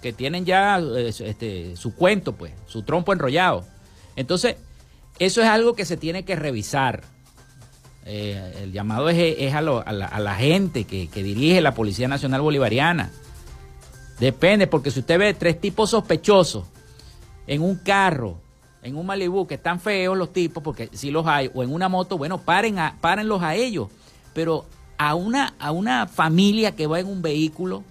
que 0.02 0.12
tienen 0.12 0.44
ya 0.44 0.78
este, 0.78 1.76
su 1.76 1.94
cuento, 1.94 2.34
pues, 2.34 2.52
su 2.66 2.82
trompo 2.82 3.12
enrollado. 3.12 3.64
Entonces, 4.16 4.56
eso 5.18 5.40
es 5.40 5.48
algo 5.48 5.74
que 5.74 5.84
se 5.84 5.96
tiene 5.96 6.24
que 6.24 6.36
revisar. 6.36 7.02
Eh, 8.06 8.62
el 8.62 8.72
llamado 8.72 9.08
es, 9.08 9.54
a, 9.54 9.60
la, 9.62 10.34
gente 10.34 10.84
que, 10.84 11.08
que 11.08 11.22
dirige 11.22 11.60
la 11.60 11.74
Policía 11.74 12.08
Nacional 12.08 12.40
Bolivariana. 12.40 13.10
Depende, 14.18 14.66
porque 14.66 14.90
si 14.90 15.00
usted 15.00 15.18
ve 15.18 15.32
tres 15.34 15.60
tipos 15.60 15.90
sospechosos 15.90 16.64
en 17.46 17.62
un 17.62 17.76
carro 17.76 18.38
en 18.82 18.96
un 18.96 19.06
Malibu 19.06 19.46
que 19.46 19.54
están 19.54 19.80
feos 19.80 20.16
los 20.16 20.32
tipos, 20.32 20.62
porque 20.62 20.88
si 20.92 21.10
los 21.10 21.26
hay, 21.26 21.50
o 21.54 21.62
en 21.62 21.72
una 21.72 21.88
moto, 21.88 22.16
bueno, 22.16 22.38
paren 22.38 22.78
a, 22.78 22.96
a 23.02 23.54
ellos. 23.54 23.88
Pero 24.32 24.66
a 24.96 25.14
una, 25.14 25.54
a 25.58 25.72
una 25.72 26.06
familia 26.06 26.74
que 26.76 26.86
va 26.86 27.00
en 27.00 27.06
un 27.06 27.22
vehículo, 27.22 27.82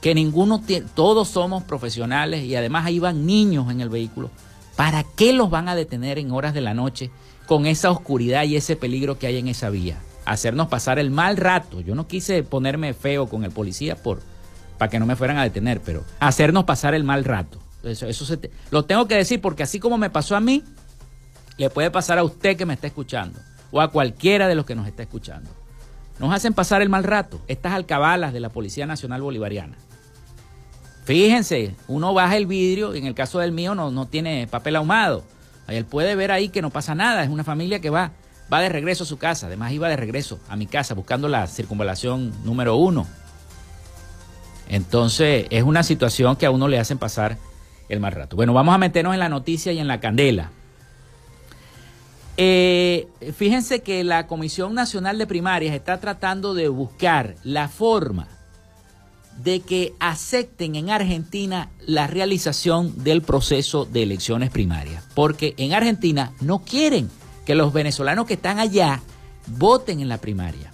que 0.00 0.14
ninguno 0.14 0.60
tiene, 0.60 0.86
todos 0.94 1.28
somos 1.28 1.64
profesionales 1.64 2.44
y 2.44 2.54
además 2.54 2.86
ahí 2.86 2.98
van 2.98 3.26
niños 3.26 3.70
en 3.70 3.80
el 3.80 3.88
vehículo, 3.88 4.30
¿para 4.76 5.04
qué 5.04 5.32
los 5.32 5.50
van 5.50 5.68
a 5.68 5.74
detener 5.74 6.18
en 6.18 6.32
horas 6.32 6.54
de 6.54 6.60
la 6.60 6.74
noche 6.74 7.10
con 7.46 7.66
esa 7.66 7.90
oscuridad 7.90 8.44
y 8.44 8.56
ese 8.56 8.76
peligro 8.76 9.18
que 9.18 9.26
hay 9.26 9.38
en 9.38 9.48
esa 9.48 9.70
vía? 9.70 9.98
Hacernos 10.24 10.68
pasar 10.68 10.98
el 10.98 11.10
mal 11.10 11.36
rato. 11.36 11.80
Yo 11.80 11.94
no 11.94 12.08
quise 12.08 12.42
ponerme 12.42 12.94
feo 12.94 13.28
con 13.28 13.44
el 13.44 13.52
policía 13.52 13.96
por, 13.96 14.20
para 14.76 14.90
que 14.90 14.98
no 14.98 15.06
me 15.06 15.16
fueran 15.16 15.38
a 15.38 15.44
detener, 15.44 15.80
pero 15.80 16.04
hacernos 16.20 16.64
pasar 16.64 16.94
el 16.94 17.04
mal 17.04 17.24
rato. 17.24 17.58
Eso, 17.86 18.06
eso 18.06 18.38
lo 18.70 18.84
tengo 18.84 19.06
que 19.06 19.16
decir 19.16 19.40
porque 19.40 19.62
así 19.62 19.80
como 19.80 19.98
me 19.98 20.10
pasó 20.10 20.36
a 20.36 20.40
mí, 20.40 20.62
le 21.56 21.70
puede 21.70 21.90
pasar 21.90 22.18
a 22.18 22.24
usted 22.24 22.56
que 22.56 22.66
me 22.66 22.74
está 22.74 22.86
escuchando 22.86 23.38
o 23.70 23.80
a 23.80 23.90
cualquiera 23.90 24.48
de 24.48 24.54
los 24.54 24.66
que 24.66 24.74
nos 24.74 24.86
está 24.86 25.02
escuchando. 25.02 25.50
Nos 26.18 26.32
hacen 26.32 26.54
pasar 26.54 26.82
el 26.82 26.88
mal 26.88 27.04
rato 27.04 27.40
estas 27.46 27.72
alcabalas 27.72 28.32
de 28.32 28.40
la 28.40 28.48
Policía 28.48 28.86
Nacional 28.86 29.22
Bolivariana. 29.22 29.76
Fíjense, 31.04 31.74
uno 31.88 32.14
baja 32.14 32.36
el 32.36 32.46
vidrio, 32.46 32.94
en 32.94 33.06
el 33.06 33.14
caso 33.14 33.38
del 33.38 33.52
mío 33.52 33.74
no, 33.74 33.90
no 33.90 34.06
tiene 34.06 34.46
papel 34.48 34.76
ahumado. 34.76 35.24
Él 35.68 35.84
puede 35.84 36.14
ver 36.14 36.32
ahí 36.32 36.48
que 36.48 36.62
no 36.62 36.70
pasa 36.70 36.94
nada, 36.94 37.22
es 37.22 37.28
una 37.28 37.44
familia 37.44 37.80
que 37.80 37.90
va, 37.90 38.12
va 38.52 38.60
de 38.60 38.68
regreso 38.68 39.04
a 39.04 39.06
su 39.06 39.18
casa, 39.18 39.46
además 39.46 39.72
iba 39.72 39.88
de 39.88 39.96
regreso 39.96 40.38
a 40.48 40.56
mi 40.56 40.66
casa 40.66 40.94
buscando 40.94 41.28
la 41.28 41.46
circunvalación 41.46 42.32
número 42.44 42.76
uno. 42.76 43.06
Entonces 44.68 45.46
es 45.50 45.62
una 45.62 45.82
situación 45.82 46.36
que 46.36 46.46
a 46.46 46.50
uno 46.50 46.66
le 46.66 46.78
hacen 46.78 46.98
pasar 46.98 47.38
el 47.88 48.00
más 48.00 48.14
rato. 48.14 48.36
Bueno, 48.36 48.52
vamos 48.52 48.74
a 48.74 48.78
meternos 48.78 49.14
en 49.14 49.20
la 49.20 49.28
noticia 49.28 49.72
y 49.72 49.78
en 49.78 49.88
la 49.88 50.00
candela. 50.00 50.50
Eh, 52.36 53.08
fíjense 53.34 53.80
que 53.80 54.04
la 54.04 54.26
Comisión 54.26 54.74
Nacional 54.74 55.16
de 55.18 55.26
Primarias 55.26 55.74
está 55.74 56.00
tratando 56.00 56.52
de 56.54 56.68
buscar 56.68 57.34
la 57.44 57.68
forma 57.68 58.28
de 59.42 59.60
que 59.60 59.94
acepten 60.00 60.76
en 60.76 60.90
Argentina 60.90 61.70
la 61.86 62.06
realización 62.06 63.04
del 63.04 63.22
proceso 63.22 63.84
de 63.84 64.02
elecciones 64.02 64.50
primarias, 64.50 65.04
porque 65.14 65.54
en 65.58 65.72
Argentina 65.72 66.32
no 66.40 66.60
quieren 66.60 67.10
que 67.44 67.54
los 67.54 67.72
venezolanos 67.72 68.26
que 68.26 68.34
están 68.34 68.58
allá 68.58 69.00
voten 69.46 70.00
en 70.00 70.08
la 70.08 70.18
primaria. 70.18 70.72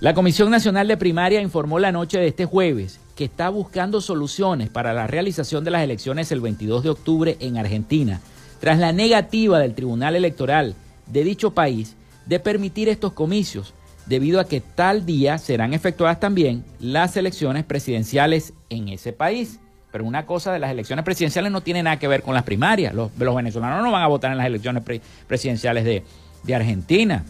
La 0.00 0.14
Comisión 0.14 0.50
Nacional 0.50 0.88
de 0.88 0.96
Primaria 0.96 1.40
informó 1.40 1.78
la 1.78 1.92
noche 1.92 2.18
de 2.18 2.28
este 2.28 2.44
jueves 2.44 3.00
que 3.16 3.24
está 3.24 3.48
buscando 3.48 4.00
soluciones 4.02 4.68
para 4.68 4.92
la 4.92 5.06
realización 5.06 5.64
de 5.64 5.70
las 5.70 5.82
elecciones 5.82 6.30
el 6.30 6.42
22 6.42 6.84
de 6.84 6.90
octubre 6.90 7.36
en 7.40 7.56
Argentina, 7.56 8.20
tras 8.60 8.78
la 8.78 8.92
negativa 8.92 9.58
del 9.58 9.74
Tribunal 9.74 10.14
Electoral 10.14 10.74
de 11.06 11.24
dicho 11.24 11.52
país 11.52 11.96
de 12.26 12.38
permitir 12.40 12.90
estos 12.90 13.14
comicios, 13.14 13.72
debido 14.04 14.38
a 14.38 14.46
que 14.46 14.60
tal 14.60 15.06
día 15.06 15.38
serán 15.38 15.72
efectuadas 15.72 16.20
también 16.20 16.62
las 16.78 17.16
elecciones 17.16 17.64
presidenciales 17.64 18.52
en 18.68 18.88
ese 18.88 19.12
país. 19.12 19.60
Pero 19.90 20.04
una 20.04 20.26
cosa 20.26 20.52
de 20.52 20.58
las 20.58 20.70
elecciones 20.70 21.04
presidenciales 21.04 21.50
no 21.50 21.62
tiene 21.62 21.82
nada 21.82 21.98
que 21.98 22.08
ver 22.08 22.22
con 22.22 22.34
las 22.34 22.42
primarias. 22.42 22.92
Los, 22.92 23.10
venezolanos 23.16 23.82
no 23.82 23.90
van 23.92 24.02
a 24.02 24.08
votar 24.08 24.30
en 24.30 24.36
las 24.36 24.46
elecciones 24.46 24.82
presidenciales 25.26 25.84
de, 25.84 26.54
Argentina. 26.54 27.24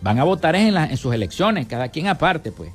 Van 0.00 0.18
a 0.18 0.24
votar 0.24 0.56
en, 0.56 0.76
en 0.76 0.96
sus 0.96 1.14
elecciones, 1.14 1.66
cada 1.66 1.88
quien 1.88 2.08
aparte, 2.08 2.50
pues. 2.50 2.70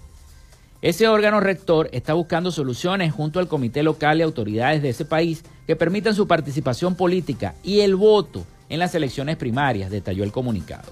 Ese 0.81 1.07
órgano 1.07 1.39
rector 1.39 1.89
está 1.91 2.15
buscando 2.15 2.51
soluciones 2.51 3.13
junto 3.13 3.39
al 3.39 3.47
comité 3.47 3.83
local 3.83 4.17
y 4.17 4.23
autoridades 4.23 4.81
de 4.81 4.89
ese 4.89 5.05
país 5.05 5.43
que 5.67 5.75
permitan 5.75 6.15
su 6.15 6.27
participación 6.27 6.95
política 6.95 7.53
y 7.61 7.81
el 7.81 7.95
voto 7.95 8.43
en 8.67 8.79
las 8.79 8.95
elecciones 8.95 9.37
primarias, 9.37 9.91
detalló 9.91 10.23
el 10.23 10.31
comunicado. 10.31 10.91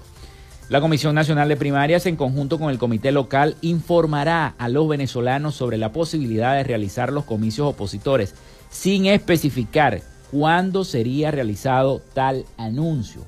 La 0.68 0.80
Comisión 0.80 1.16
Nacional 1.16 1.48
de 1.48 1.56
Primarias, 1.56 2.06
en 2.06 2.14
conjunto 2.14 2.60
con 2.60 2.70
el 2.70 2.78
comité 2.78 3.10
local, 3.10 3.56
informará 3.62 4.54
a 4.58 4.68
los 4.68 4.86
venezolanos 4.86 5.56
sobre 5.56 5.76
la 5.76 5.90
posibilidad 5.90 6.54
de 6.54 6.62
realizar 6.62 7.12
los 7.12 7.24
comicios 7.24 7.66
opositores, 7.66 8.36
sin 8.70 9.06
especificar 9.06 10.02
cuándo 10.30 10.84
sería 10.84 11.32
realizado 11.32 12.00
tal 12.14 12.44
anuncio. 12.56 13.22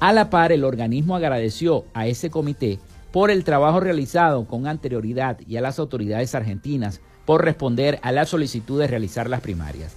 A 0.00 0.14
la 0.14 0.30
par, 0.30 0.52
el 0.52 0.64
organismo 0.64 1.16
agradeció 1.16 1.84
a 1.92 2.06
ese 2.06 2.30
comité 2.30 2.78
por 3.12 3.30
el 3.30 3.44
trabajo 3.44 3.80
realizado 3.80 4.46
con 4.46 4.66
anterioridad 4.66 5.38
y 5.46 5.56
a 5.56 5.60
las 5.60 5.78
autoridades 5.78 6.34
argentinas 6.34 7.00
por 7.24 7.44
responder 7.44 7.98
a 8.02 8.12
la 8.12 8.24
solicitud 8.24 8.80
de 8.80 8.86
realizar 8.86 9.28
las 9.28 9.40
primarias. 9.40 9.96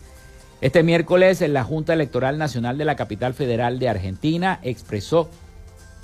Este 0.61 0.83
miércoles, 0.83 1.41
la 1.47 1.63
Junta 1.63 1.93
Electoral 1.93 2.37
Nacional 2.37 2.77
de 2.77 2.85
la 2.85 2.95
Capital 2.95 3.33
Federal 3.33 3.79
de 3.79 3.87
Argentina 3.87 4.59
expresó 4.61 5.29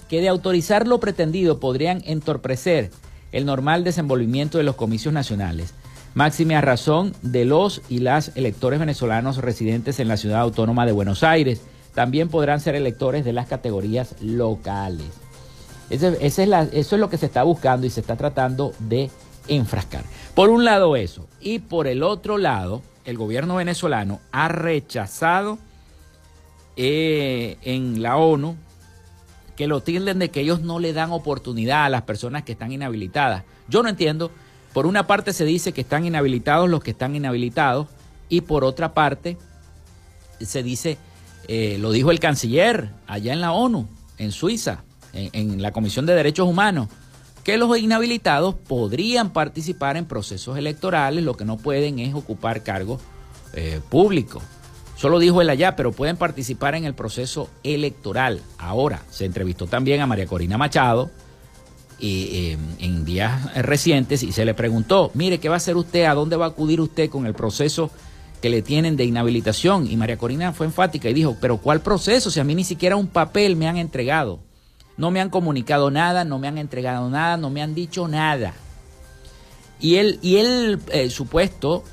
que 0.07 0.21
de 0.21 0.29
autorizar 0.29 0.87
lo 0.87 0.99
pretendido 0.99 1.59
podrían 1.59 2.01
entorpecer 2.05 2.91
el 3.31 3.45
normal 3.45 3.83
desenvolvimiento 3.83 4.57
de 4.57 4.63
los 4.63 4.75
comicios 4.75 5.13
nacionales, 5.13 5.73
máxime 6.13 6.55
a 6.55 6.61
razón 6.61 7.13
de 7.21 7.43
los 7.43 7.81
y 7.89 7.99
las 7.99 8.31
electores 8.37 8.79
venezolanos 8.79 9.37
residentes 9.37 9.99
en 9.99 10.07
la 10.07 10.15
ciudad 10.15 10.39
autónoma 10.39 10.85
de 10.85 10.93
Buenos 10.93 11.23
Aires. 11.23 11.61
También 11.93 12.29
podrán 12.29 12.61
ser 12.61 12.75
electores 12.75 13.25
de 13.25 13.33
las 13.33 13.47
categorías 13.47 14.15
locales 14.21 15.24
es 15.89 16.03
eso 16.03 16.41
es 16.71 16.91
lo 16.91 17.09
que 17.09 17.17
se 17.17 17.25
está 17.25 17.43
buscando 17.43 17.85
y 17.85 17.89
se 17.89 18.01
está 18.01 18.15
tratando 18.15 18.73
de 18.79 19.09
enfrascar. 19.47 20.03
Por 20.33 20.49
un 20.49 20.65
lado 20.65 20.95
eso. 20.95 21.27
Y 21.39 21.59
por 21.59 21.87
el 21.87 22.03
otro 22.03 22.37
lado, 22.37 22.81
el 23.05 23.17
gobierno 23.17 23.55
venezolano 23.55 24.19
ha 24.31 24.47
rechazado 24.47 25.57
eh, 26.75 27.57
en 27.61 28.01
la 28.01 28.17
ONU 28.17 28.57
que 29.55 29.67
lo 29.67 29.81
tilden 29.81 30.19
de 30.19 30.29
que 30.29 30.41
ellos 30.41 30.61
no 30.61 30.79
le 30.79 30.91
dan 30.91 31.11
oportunidad 31.11 31.85
a 31.85 31.89
las 31.89 32.01
personas 32.01 32.43
que 32.43 32.51
están 32.51 32.71
inhabilitadas. 32.71 33.43
Yo 33.67 33.83
no 33.83 33.89
entiendo. 33.89 34.31
Por 34.73 34.85
una 34.85 35.07
parte 35.07 35.31
se 35.31 35.45
dice 35.45 35.71
que 35.71 35.81
están 35.81 36.05
inhabilitados 36.05 36.69
los 36.69 36.83
que 36.83 36.91
están 36.91 37.15
inhabilitados 37.15 37.87
y 38.27 38.41
por 38.41 38.65
otra 38.65 38.93
parte 38.93 39.37
se 40.41 40.63
dice, 40.63 40.97
eh, 41.47 41.77
lo 41.79 41.93
dijo 41.93 42.11
el 42.11 42.19
canciller 42.19 42.89
allá 43.07 43.31
en 43.31 43.39
la 43.39 43.53
ONU, 43.53 43.87
en 44.17 44.33
Suiza, 44.33 44.83
en, 45.15 45.61
la 45.61 45.71
Comisión 45.71 46.05
de 46.05 46.13
Derechos 46.13 46.47
Humanos, 46.47 46.89
que 47.43 47.57
los 47.57 47.77
inhabilitados 47.77 48.55
podrían 48.55 49.31
participar 49.31 49.97
en 49.97 50.05
procesos 50.05 50.57
electorales, 50.57 51.23
lo 51.23 51.35
que 51.37 51.45
no 51.45 51.57
pueden 51.57 51.99
es 51.99 52.13
ocupar 52.13 52.63
cargos 52.63 53.01
eh, 53.53 53.79
públicos. 53.89 54.43
Solo 54.95 55.19
dijo 55.19 55.41
él 55.41 55.49
allá, 55.49 55.75
pero 55.75 55.91
pueden 55.91 56.17
participar 56.17 56.75
en 56.75 56.85
el 56.85 56.93
proceso 56.93 57.49
electoral. 57.63 58.41
Ahora, 58.57 59.03
se 59.09 59.25
entrevistó 59.25 59.67
también 59.67 60.01
a 60.01 60.07
María 60.07 60.25
Corina 60.25 60.57
Machado 60.57 61.11
eh, 61.99 62.57
en 62.79 63.05
días 63.05 63.53
recientes 63.55 64.23
y 64.23 64.31
se 64.31 64.45
le 64.45 64.53
preguntó, 64.53 65.11
mire, 65.13 65.39
¿qué 65.39 65.49
va 65.49 65.55
a 65.55 65.57
hacer 65.57 65.75
usted? 65.75 66.05
¿A 66.05 66.13
dónde 66.13 66.37
va 66.37 66.45
a 66.45 66.49
acudir 66.49 66.79
usted 66.79 67.09
con 67.09 67.25
el 67.25 67.33
proceso 67.33 67.91
que 68.41 68.49
le 68.49 68.61
tienen 68.61 68.95
de 68.95 69.03
inhabilitación? 69.03 69.89
Y 69.89 69.97
María 69.97 70.17
Corina 70.17 70.53
fue 70.53 70.65
enfática 70.65 71.09
y 71.09 71.13
dijo, 71.13 71.35
pero 71.41 71.57
¿cuál 71.57 71.81
proceso? 71.81 72.31
Si 72.31 72.39
a 72.39 72.43
mí 72.45 72.55
ni 72.55 72.63
siquiera 72.63 72.95
un 72.95 73.07
papel 73.07 73.57
me 73.57 73.67
han 73.67 73.77
entregado. 73.77 74.39
No 74.97 75.11
me 75.11 75.19
han 75.19 75.29
comunicado 75.29 75.91
nada, 75.91 76.23
no 76.23 76.39
me 76.39 76.47
han 76.47 76.57
entregado 76.57 77.09
nada, 77.09 77.37
no 77.37 77.49
me 77.49 77.61
han 77.61 77.75
dicho 77.75 78.07
nada. 78.07 78.53
Y 79.79 79.95
el, 79.95 80.19
y 80.21 80.37
el 80.37 80.79
eh, 80.91 81.09
supuesto 81.09 81.83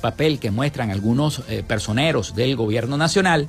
papel 0.00 0.40
que 0.40 0.50
muestran 0.50 0.90
algunos 0.90 1.42
eh, 1.48 1.62
personeros 1.62 2.34
del 2.34 2.56
gobierno 2.56 2.96
nacional 2.96 3.48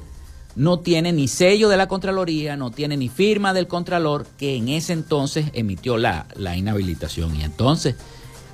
no 0.55 0.79
tiene 0.79 1.13
ni 1.13 1.27
sello 1.27 1.69
de 1.69 1.77
la 1.77 1.87
Contraloría, 1.87 2.57
no 2.57 2.71
tiene 2.71 2.97
ni 2.97 3.09
firma 3.09 3.53
del 3.53 3.67
Contralor 3.67 4.25
que 4.37 4.55
en 4.55 4.69
ese 4.69 4.93
entonces 4.93 5.47
emitió 5.53 5.97
la, 5.97 6.25
la 6.35 6.57
inhabilitación. 6.57 7.35
Y 7.35 7.43
entonces, 7.43 7.95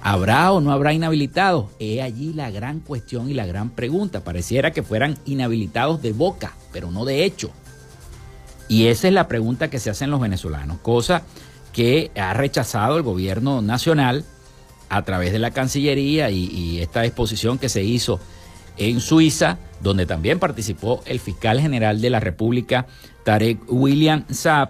¿habrá 0.01 0.51
o 0.51 0.59
no 0.59 0.73
habrá 0.73 0.93
inhabilitados? 0.93 1.67
Es 1.79 2.01
allí 2.01 2.33
la 2.33 2.51
gran 2.51 2.81
cuestión 2.81 3.29
y 3.29 3.33
la 3.33 3.45
gran 3.45 3.69
pregunta. 3.69 4.21
Pareciera 4.21 4.71
que 4.71 4.83
fueran 4.83 5.17
inhabilitados 5.25 6.01
de 6.01 6.11
boca, 6.11 6.55
pero 6.73 6.91
no 6.91 7.05
de 7.05 7.23
hecho. 7.23 7.51
Y 8.67 8.87
esa 8.87 9.07
es 9.07 9.13
la 9.13 9.27
pregunta 9.27 9.69
que 9.69 9.79
se 9.79 9.89
hacen 9.89 10.09
los 10.09 10.19
venezolanos, 10.19 10.77
cosa 10.79 11.23
que 11.73 12.11
ha 12.15 12.33
rechazado 12.33 12.97
el 12.97 13.03
gobierno 13.03 13.61
nacional 13.61 14.23
a 14.89 15.01
través 15.01 15.31
de 15.31 15.39
la 15.39 15.51
Cancillería 15.51 16.29
y, 16.29 16.79
esta 16.79 17.03
exposición 17.03 17.57
que 17.57 17.69
se 17.69 17.83
hizo 17.83 18.19
en 18.77 19.01
Suiza, 19.01 19.57
donde 19.81 20.05
también 20.05 20.39
participó 20.39 21.01
el 21.05 21.19
fiscal 21.19 21.59
general 21.59 21.99
de 21.99 22.09
la 22.09 22.19
República, 22.19 22.87
Tarek 23.23 23.59
William 23.67 24.25
Saab, 24.29 24.69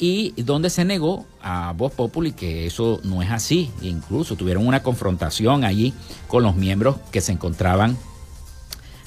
y 0.00 0.32
donde 0.42 0.70
se 0.70 0.84
negó 0.84 1.26
a 1.42 1.72
Voz 1.76 1.92
Populi 1.92 2.32
que 2.32 2.66
eso 2.66 3.00
no 3.02 3.20
es 3.20 3.30
así. 3.30 3.70
incluso 3.82 4.36
tuvieron 4.36 4.66
una 4.66 4.82
confrontación 4.82 5.64
allí 5.64 5.92
con 6.28 6.42
los 6.42 6.54
miembros 6.54 6.96
que 7.10 7.20
se 7.20 7.32
encontraban 7.32 7.96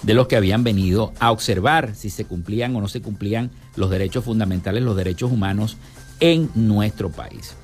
de 0.04 0.14
los 0.14 0.28
que 0.28 0.36
habían 0.36 0.64
venido 0.64 1.14
a 1.20 1.32
observar 1.32 1.96
si 1.96 2.10
se 2.10 2.26
cumplían 2.26 2.76
o 2.76 2.82
no 2.82 2.88
se 2.88 3.02
cumplían 3.02 3.52
los 3.76 3.90
derechos 3.90 4.26
fundamentales, 4.26 4.84
los 4.84 4.96
derechos 4.96 5.32
humanos 5.32 5.78
en 6.20 6.50
nuestro 6.56 7.12
país. 7.12 7.56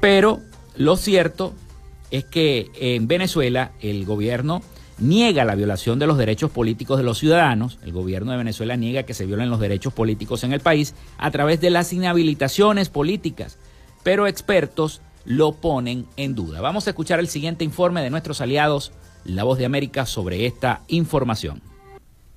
Pero 0.00 0.40
lo 0.76 0.96
cierto 0.96 1.54
es 2.10 2.24
que 2.24 2.70
en 2.74 3.06
Venezuela 3.06 3.72
el 3.80 4.04
gobierno 4.04 4.62
niega 4.98 5.44
la 5.44 5.54
violación 5.54 5.98
de 5.98 6.06
los 6.06 6.18
derechos 6.18 6.50
políticos 6.50 6.98
de 6.98 7.04
los 7.04 7.18
ciudadanos, 7.18 7.78
el 7.82 7.92
gobierno 7.92 8.32
de 8.32 8.38
Venezuela 8.38 8.76
niega 8.76 9.02
que 9.02 9.14
se 9.14 9.26
violen 9.26 9.50
los 9.50 9.60
derechos 9.60 9.92
políticos 9.92 10.44
en 10.44 10.52
el 10.52 10.60
país 10.60 10.94
a 11.18 11.30
través 11.30 11.60
de 11.60 11.70
las 11.70 11.92
inhabilitaciones 11.92 12.88
políticas, 12.88 13.58
pero 14.02 14.26
expertos 14.26 15.00
lo 15.24 15.52
ponen 15.52 16.06
en 16.16 16.34
duda. 16.34 16.60
Vamos 16.60 16.86
a 16.86 16.90
escuchar 16.90 17.20
el 17.20 17.28
siguiente 17.28 17.64
informe 17.64 18.02
de 18.02 18.10
nuestros 18.10 18.40
aliados 18.40 18.92
la 19.24 19.44
Voz 19.44 19.58
de 19.58 19.64
América 19.64 20.06
sobre 20.06 20.46
esta 20.46 20.82
información. 20.88 21.62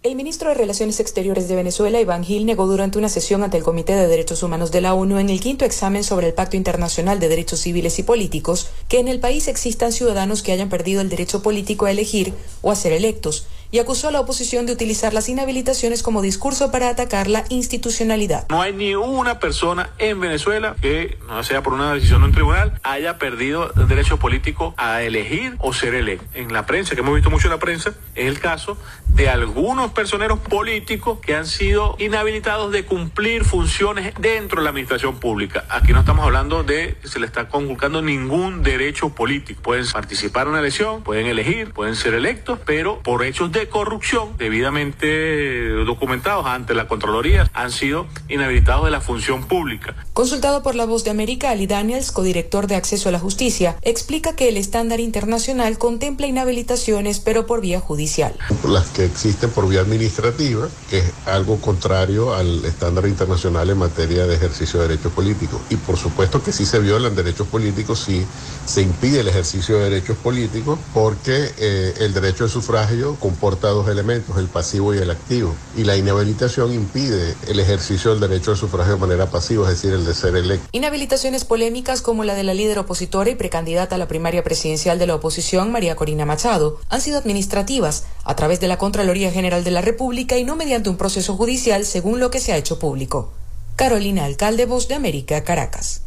El 0.05 0.15
ministro 0.15 0.49
de 0.49 0.55
Relaciones 0.55 0.99
Exteriores 0.99 1.47
de 1.47 1.55
Venezuela, 1.55 1.99
Iván 1.99 2.23
Gil, 2.23 2.45
negó 2.45 2.67
durante 2.67 2.99
una 2.99 3.09
sesión 3.09 3.41
ante 3.41 3.57
el 3.57 3.63
Comité 3.63 3.95
de 3.95 4.07
Derechos 4.07 4.43
Humanos 4.43 4.71
de 4.71 4.81
la 4.81 4.93
ONU 4.93 5.17
en 5.17 5.31
el 5.31 5.39
quinto 5.39 5.65
examen 5.65 6.03
sobre 6.03 6.27
el 6.27 6.35
Pacto 6.35 6.57
Internacional 6.57 7.19
de 7.19 7.27
Derechos 7.27 7.61
Civiles 7.61 7.97
y 7.97 8.03
Políticos 8.03 8.69
que 8.87 8.99
en 8.99 9.07
el 9.07 9.19
país 9.19 9.47
existan 9.47 9.91
ciudadanos 9.91 10.43
que 10.43 10.51
hayan 10.51 10.69
perdido 10.69 11.01
el 11.01 11.09
derecho 11.09 11.41
político 11.41 11.87
a 11.87 11.91
elegir 11.91 12.35
o 12.61 12.69
a 12.69 12.75
ser 12.75 12.93
electos 12.93 13.47
y 13.75 13.79
acusó 13.79 14.07
a 14.07 14.11
la 14.11 14.21
oposición 14.21 14.65
de 14.65 14.71
utilizar 14.71 15.13
las 15.13 15.27
inhabilitaciones 15.27 16.01
como 16.01 16.21
discurso 16.21 16.71
para 16.71 16.87
atacar 16.87 17.27
la 17.27 17.43
institucionalidad. 17.49 18.47
No 18.47 18.61
hay 18.61 18.71
ni 18.71 18.95
una 18.95 19.37
persona 19.41 19.89
en 19.97 20.17
Venezuela 20.21 20.77
que, 20.81 21.17
no 21.27 21.43
sea 21.43 21.61
por 21.61 21.73
una 21.73 21.93
decisión 21.93 22.21
de 22.21 22.27
un 22.27 22.31
tribunal, 22.31 22.79
haya 22.83 23.17
perdido 23.17 23.73
el 23.75 23.89
derecho 23.89 24.17
político 24.17 24.73
a 24.77 25.01
elegir 25.01 25.57
o 25.59 25.73
ser 25.73 25.93
electo. 25.93 26.25
En 26.35 26.53
la 26.53 26.65
prensa, 26.65 26.95
que 26.95 27.01
hemos 27.01 27.15
visto 27.15 27.29
mucho 27.29 27.47
en 27.47 27.51
la 27.51 27.59
prensa, 27.59 27.89
es 28.15 28.27
el 28.27 28.39
caso 28.39 28.77
de 29.09 29.27
algunos 29.27 29.91
personeros 29.91 30.39
políticos 30.39 31.19
que 31.19 31.35
han 31.35 31.45
sido 31.45 31.97
inhabilitados 31.99 32.71
de 32.71 32.85
cumplir 32.85 33.43
funciones 33.43 34.13
dentro 34.17 34.61
de 34.61 34.63
la 34.63 34.69
administración 34.69 35.19
pública. 35.19 35.65
Aquí 35.67 35.91
no 35.91 35.99
estamos 35.99 36.23
hablando 36.25 36.63
de 36.63 36.95
que 37.01 37.09
se 37.09 37.19
le 37.19 37.25
está 37.25 37.49
conculcando 37.49 38.01
ningún 38.01 38.63
derecho 38.63 39.09
político. 39.09 39.61
Pueden 39.61 39.85
participar 39.91 40.43
en 40.43 40.51
una 40.51 40.59
elección, 40.59 41.03
pueden 41.03 41.27
elegir, 41.27 41.73
pueden 41.73 41.97
ser 41.97 42.13
electos, 42.13 42.57
pero 42.65 42.99
por 43.03 43.21
hechos 43.25 43.51
de 43.51 43.64
corrupción 43.69 44.37
debidamente 44.37 45.69
documentados 45.85 46.45
ante 46.45 46.73
la 46.73 46.87
Contraloría 46.87 47.49
han 47.53 47.71
sido 47.71 48.07
inhabilitados 48.29 48.85
de 48.85 48.91
la 48.91 49.01
función 49.01 49.47
pública. 49.47 49.95
Consultado 50.13 50.63
por 50.63 50.75
la 50.75 50.85
voz 50.85 51.03
de 51.03 51.11
América, 51.11 51.49
Ali 51.49 51.67
Daniels, 51.67 52.11
codirector 52.11 52.67
de 52.67 52.75
Acceso 52.75 53.09
a 53.09 53.11
la 53.11 53.19
Justicia, 53.19 53.77
explica 53.81 54.35
que 54.35 54.49
el 54.49 54.57
estándar 54.57 54.99
internacional 54.99 55.77
contempla 55.77 56.27
inhabilitaciones, 56.27 57.19
pero 57.19 57.45
por 57.45 57.61
vía 57.61 57.79
judicial. 57.79 58.35
Las 58.67 58.87
que 58.89 59.05
existen 59.05 59.49
por 59.49 59.67
vía 59.67 59.81
administrativa, 59.81 60.67
que 60.89 60.99
es 60.99 61.11
algo 61.25 61.59
contrario 61.61 62.33
al 62.33 62.63
estándar 62.65 63.07
internacional 63.07 63.69
en 63.69 63.77
materia 63.77 64.25
de 64.25 64.35
ejercicio 64.35 64.79
de 64.81 64.89
derechos 64.89 65.11
políticos. 65.13 65.61
Y 65.69 65.75
por 65.75 65.97
supuesto 65.97 66.43
que 66.43 66.51
si 66.51 66.65
se 66.65 66.79
violan 66.79 67.15
derechos 67.15 67.47
políticos, 67.47 67.99
si 67.99 68.25
se 68.65 68.81
impide 68.81 69.21
el 69.21 69.27
ejercicio 69.27 69.77
de 69.77 69.89
derechos 69.89 70.17
políticos, 70.17 70.79
porque 70.93 71.51
eh, 71.57 71.93
el 71.99 72.13
derecho 72.13 72.45
de 72.45 72.49
sufragio 72.49 73.15
comporta 73.15 73.44
elementos, 73.89 74.37
el 74.37 74.47
pasivo 74.47 74.93
y 74.93 74.97
el 74.97 75.11
activo. 75.11 75.55
Y 75.77 75.83
la 75.83 75.95
inhabilitación 75.95 76.73
impide 76.73 77.35
el 77.47 77.59
ejercicio 77.59 78.11
del 78.11 78.19
derecho 78.19 78.51
de 78.51 78.57
sufragio 78.57 78.93
de 78.93 78.99
manera 78.99 79.29
pasiva, 79.29 79.69
es 79.69 79.81
decir, 79.81 79.93
el 79.93 80.05
de 80.05 80.13
ser 80.13 80.35
electo. 80.35 80.67
Inhabilitaciones 80.71 81.45
polémicas 81.45 82.01
como 82.01 82.23
la 82.23 82.35
de 82.35 82.43
la 82.43 82.53
líder 82.53 82.79
opositora 82.79 83.29
y 83.29 83.35
precandidata 83.35 83.95
a 83.95 83.97
la 83.97 84.07
primaria 84.07 84.43
presidencial 84.43 84.99
de 84.99 85.07
la 85.07 85.15
oposición, 85.15 85.71
María 85.71 85.95
Corina 85.95 86.25
Machado, 86.25 86.79
han 86.89 87.01
sido 87.01 87.17
administrativas 87.17 88.05
a 88.23 88.35
través 88.35 88.59
de 88.59 88.67
la 88.67 88.77
Contraloría 88.77 89.31
General 89.31 89.63
de 89.63 89.71
la 89.71 89.81
República 89.81 90.37
y 90.37 90.43
no 90.43 90.55
mediante 90.55 90.89
un 90.89 90.97
proceso 90.97 91.35
judicial 91.35 91.85
según 91.85 92.19
lo 92.19 92.31
que 92.31 92.39
se 92.39 92.53
ha 92.53 92.57
hecho 92.57 92.79
público. 92.79 93.31
Carolina 93.75 94.25
Alcalde, 94.25 94.65
Voz 94.65 94.87
de 94.87 94.95
América, 94.95 95.43
Caracas. 95.43 96.04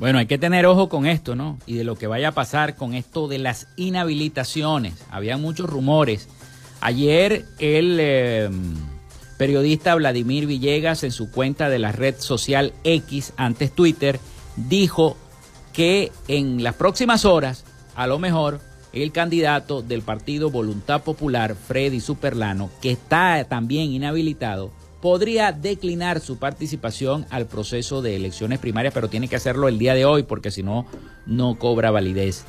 Bueno, 0.00 0.18
hay 0.18 0.24
que 0.24 0.38
tener 0.38 0.64
ojo 0.64 0.88
con 0.88 1.04
esto, 1.04 1.36
¿no? 1.36 1.58
Y 1.66 1.74
de 1.74 1.84
lo 1.84 1.94
que 1.94 2.06
vaya 2.06 2.28
a 2.28 2.32
pasar 2.32 2.74
con 2.74 2.94
esto 2.94 3.28
de 3.28 3.38
las 3.38 3.68
inhabilitaciones. 3.76 4.94
Había 5.10 5.36
muchos 5.36 5.68
rumores. 5.68 6.26
Ayer 6.80 7.44
el 7.58 8.00
em, 8.00 8.76
periodista 9.36 9.94
Vladimir 9.94 10.46
Villegas 10.46 11.04
en 11.04 11.12
su 11.12 11.30
cuenta 11.30 11.68
de 11.68 11.78
la 11.78 11.92
red 11.92 12.14
social 12.18 12.72
X, 12.82 13.34
antes 13.36 13.72
Twitter, 13.72 14.18
dijo 14.56 15.18
que 15.74 16.10
en 16.28 16.62
las 16.62 16.76
próximas 16.76 17.26
horas, 17.26 17.66
a 17.94 18.06
lo 18.06 18.18
mejor, 18.18 18.62
el 18.94 19.12
candidato 19.12 19.82
del 19.82 20.00
partido 20.00 20.50
Voluntad 20.50 21.02
Popular, 21.02 21.54
Freddy 21.54 22.00
Superlano, 22.00 22.70
que 22.80 22.92
está 22.92 23.44
también 23.44 23.92
inhabilitado, 23.92 24.70
podría 25.00 25.52
declinar 25.52 26.20
su 26.20 26.38
participación 26.38 27.26
al 27.30 27.46
proceso 27.46 28.02
de 28.02 28.16
elecciones 28.16 28.58
primarias, 28.58 28.94
pero 28.94 29.08
tiene 29.08 29.28
que 29.28 29.36
hacerlo 29.36 29.68
el 29.68 29.78
día 29.78 29.94
de 29.94 30.04
hoy 30.04 30.22
porque 30.22 30.50
si 30.50 30.62
no, 30.62 30.86
no 31.26 31.58
cobra 31.58 31.90
validez. 31.90 32.44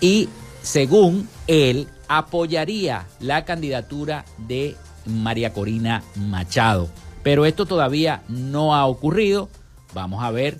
Y 0.00 0.28
según 0.62 1.28
él, 1.46 1.88
apoyaría 2.08 3.06
la 3.20 3.44
candidatura 3.44 4.24
de 4.38 4.76
María 5.06 5.52
Corina 5.52 6.02
Machado. 6.16 6.88
Pero 7.22 7.44
esto 7.44 7.66
todavía 7.66 8.22
no 8.28 8.74
ha 8.74 8.86
ocurrido. 8.86 9.48
Vamos 9.94 10.24
a 10.24 10.30
ver 10.30 10.58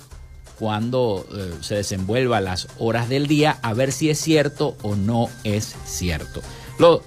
cuando 0.58 1.26
eh, 1.32 1.54
se 1.62 1.76
desenvuelva 1.76 2.40
las 2.42 2.68
horas 2.78 3.08
del 3.08 3.26
día, 3.26 3.58
a 3.62 3.72
ver 3.72 3.92
si 3.92 4.10
es 4.10 4.18
cierto 4.20 4.76
o 4.82 4.94
no 4.94 5.28
es 5.42 5.74
cierto. 5.86 6.42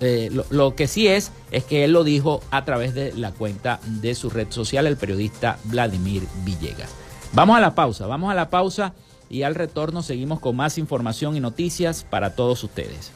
Eh, 0.02 0.30
lo, 0.50 0.76
que 0.76 0.88
sí 0.88 1.08
es, 1.08 1.32
es 1.52 1.64
que 1.64 1.84
él 1.84 1.94
lo 1.94 2.04
dijo 2.04 2.42
a 2.52 2.64
través 2.64 2.94
de 2.94 3.14
la 3.14 3.32
cuenta 3.32 3.80
de 3.86 4.14
su 4.14 4.30
red 4.30 4.48
social, 4.52 4.86
el 4.86 4.98
periodista 4.98 5.58
Vladimir 5.66 6.24
Villegas. 6.44 6.92
Vamos 7.34 7.58
a 7.58 7.60
la 7.60 7.74
pausa, 7.74 8.06
vamos 8.06 8.32
a 8.32 8.36
la 8.36 8.50
pausa 8.50 8.94
y 9.30 9.44
al 9.44 9.56
retorno 9.56 10.04
seguimos 10.04 10.40
con 10.40 10.56
más 10.56 10.78
información 10.78 11.36
y 11.36 11.40
noticias 11.40 12.06
para 12.08 12.36
todos 12.36 12.64
ustedes. 12.64 13.12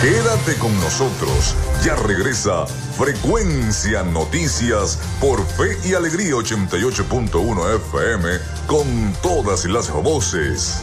Quédate 0.00 0.54
con 0.58 0.74
nosotros, 0.80 1.54
ya 1.84 1.94
regresa 1.94 2.66
Frecuencia 2.66 4.02
Noticias 4.02 4.98
por 5.20 5.44
Fe 5.44 5.76
y 5.84 5.92
Alegría 5.92 6.32
88.1 6.36 7.76
FM 7.76 8.28
con 8.66 9.12
todas 9.22 9.66
las 9.66 9.92
voces. 9.92 10.82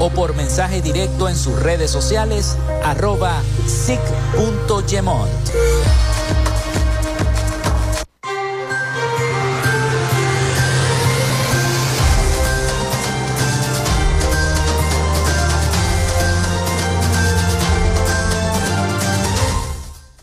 o 0.00 0.10
por 0.10 0.34
mensaje 0.34 0.82
directo 0.82 1.28
en 1.28 1.36
sus 1.36 1.62
redes 1.62 1.90
sociales 1.90 2.56
arroba 2.82 3.40
sic.gemont. 3.66 5.30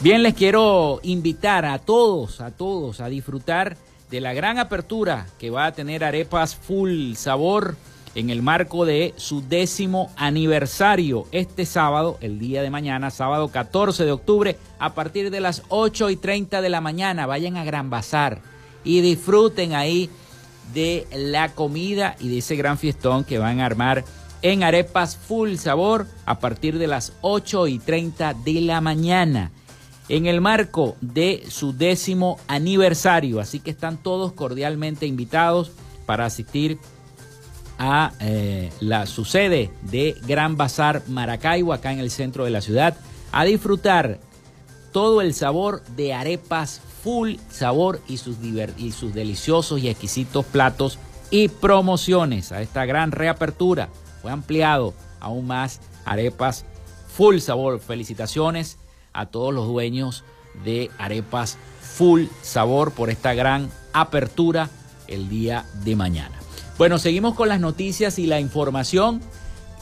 Bien, 0.00 0.22
les 0.22 0.34
quiero 0.34 1.00
invitar 1.02 1.64
a 1.64 1.78
todos, 1.78 2.40
a 2.40 2.50
todos 2.50 3.00
a 3.00 3.08
disfrutar 3.08 3.76
de 4.10 4.20
la 4.20 4.34
gran 4.34 4.58
apertura 4.58 5.26
que 5.38 5.50
va 5.50 5.66
a 5.66 5.72
tener 5.72 6.04
Arepas 6.04 6.54
Full 6.54 7.14
Sabor 7.14 7.76
en 8.14 8.30
el 8.30 8.42
marco 8.42 8.84
de 8.84 9.12
su 9.16 9.46
décimo 9.46 10.10
aniversario 10.16 11.26
este 11.32 11.66
sábado, 11.66 12.18
el 12.20 12.38
día 12.38 12.62
de 12.62 12.70
mañana, 12.70 13.10
sábado 13.10 13.48
14 13.48 14.04
de 14.04 14.12
octubre, 14.12 14.56
a 14.78 14.94
partir 14.94 15.30
de 15.30 15.40
las 15.40 15.62
8 15.68 16.10
y 16.10 16.16
30 16.16 16.60
de 16.60 16.68
la 16.68 16.80
mañana. 16.80 17.26
Vayan 17.26 17.56
a 17.56 17.64
Gran 17.64 17.90
Bazar 17.90 18.40
y 18.84 19.00
disfruten 19.00 19.74
ahí 19.74 20.10
de 20.72 21.06
la 21.14 21.50
comida 21.50 22.16
y 22.20 22.28
de 22.28 22.38
ese 22.38 22.56
gran 22.56 22.78
fiestón 22.78 23.24
que 23.24 23.38
van 23.38 23.60
a 23.60 23.66
armar 23.66 24.04
en 24.42 24.62
arepas 24.62 25.16
full 25.16 25.56
sabor 25.56 26.06
a 26.26 26.38
partir 26.38 26.78
de 26.78 26.86
las 26.86 27.12
8 27.22 27.66
y 27.66 27.78
30 27.78 28.34
de 28.44 28.60
la 28.60 28.80
mañana 28.80 29.52
en 30.08 30.26
el 30.26 30.40
marco 30.40 30.96
de 31.00 31.44
su 31.48 31.76
décimo 31.76 32.38
aniversario. 32.46 33.40
Así 33.40 33.60
que 33.60 33.70
están 33.70 33.96
todos 33.96 34.32
cordialmente 34.32 35.06
invitados 35.06 35.72
para 36.06 36.26
asistir 36.26 36.78
a 37.78 38.12
eh, 38.20 38.70
la, 38.80 39.06
su 39.06 39.24
sede 39.24 39.70
de 39.82 40.14
Gran 40.26 40.56
Bazar 40.56 41.02
Maracaibo, 41.08 41.72
acá 41.72 41.92
en 41.92 41.98
el 41.98 42.10
centro 42.10 42.44
de 42.44 42.50
la 42.50 42.60
ciudad, 42.60 42.96
a 43.32 43.44
disfrutar 43.44 44.20
todo 44.92 45.22
el 45.22 45.34
sabor 45.34 45.82
de 45.96 46.14
arepas 46.14 46.80
full 47.04 47.34
sabor 47.50 48.00
y 48.08 48.16
sus, 48.16 48.38
y 48.78 48.92
sus 48.92 49.12
deliciosos 49.12 49.78
y 49.78 49.90
exquisitos 49.90 50.46
platos 50.46 50.98
y 51.30 51.48
promociones 51.48 52.50
a 52.50 52.62
esta 52.62 52.86
gran 52.86 53.12
reapertura. 53.12 53.90
Fue 54.22 54.32
ampliado 54.32 54.94
aún 55.20 55.46
más 55.46 55.82
arepas 56.06 56.64
full 57.08 57.40
sabor. 57.40 57.78
Felicitaciones 57.78 58.78
a 59.12 59.26
todos 59.26 59.52
los 59.52 59.66
dueños 59.66 60.24
de 60.64 60.90
arepas 60.96 61.58
full 61.82 62.24
sabor 62.40 62.92
por 62.92 63.10
esta 63.10 63.34
gran 63.34 63.70
apertura 63.92 64.70
el 65.06 65.28
día 65.28 65.66
de 65.84 65.96
mañana. 65.96 66.38
Bueno, 66.78 66.98
seguimos 66.98 67.34
con 67.34 67.50
las 67.50 67.60
noticias 67.60 68.18
y 68.18 68.26
la 68.26 68.40
información 68.40 69.20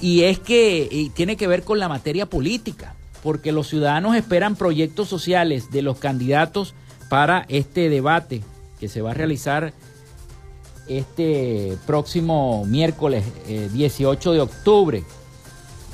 y 0.01 0.25
es 0.25 0.41
que 0.41 1.12
tiene 1.14 1.37
que 1.37 1.47
ver 1.47 1.62
con 1.62 1.79
la 1.79 1.89
materia 1.89 2.27
política, 2.27 2.97
porque 3.23 3.53
los 3.53 3.68
ciudadanos 3.68 4.16
esperan 4.16 4.57
proyectos 4.57 5.09
sociales 5.09 5.70
de 5.70 5.83
los 5.83 5.99
candidatos 5.99 6.75
para 7.12 7.44
este 7.48 7.90
debate 7.90 8.40
que 8.80 8.88
se 8.88 9.02
va 9.02 9.10
a 9.10 9.14
realizar 9.14 9.74
este 10.88 11.76
próximo 11.86 12.64
miércoles 12.64 13.22
18 13.74 14.30
eh, 14.30 14.34
de 14.34 14.40
octubre. 14.40 15.04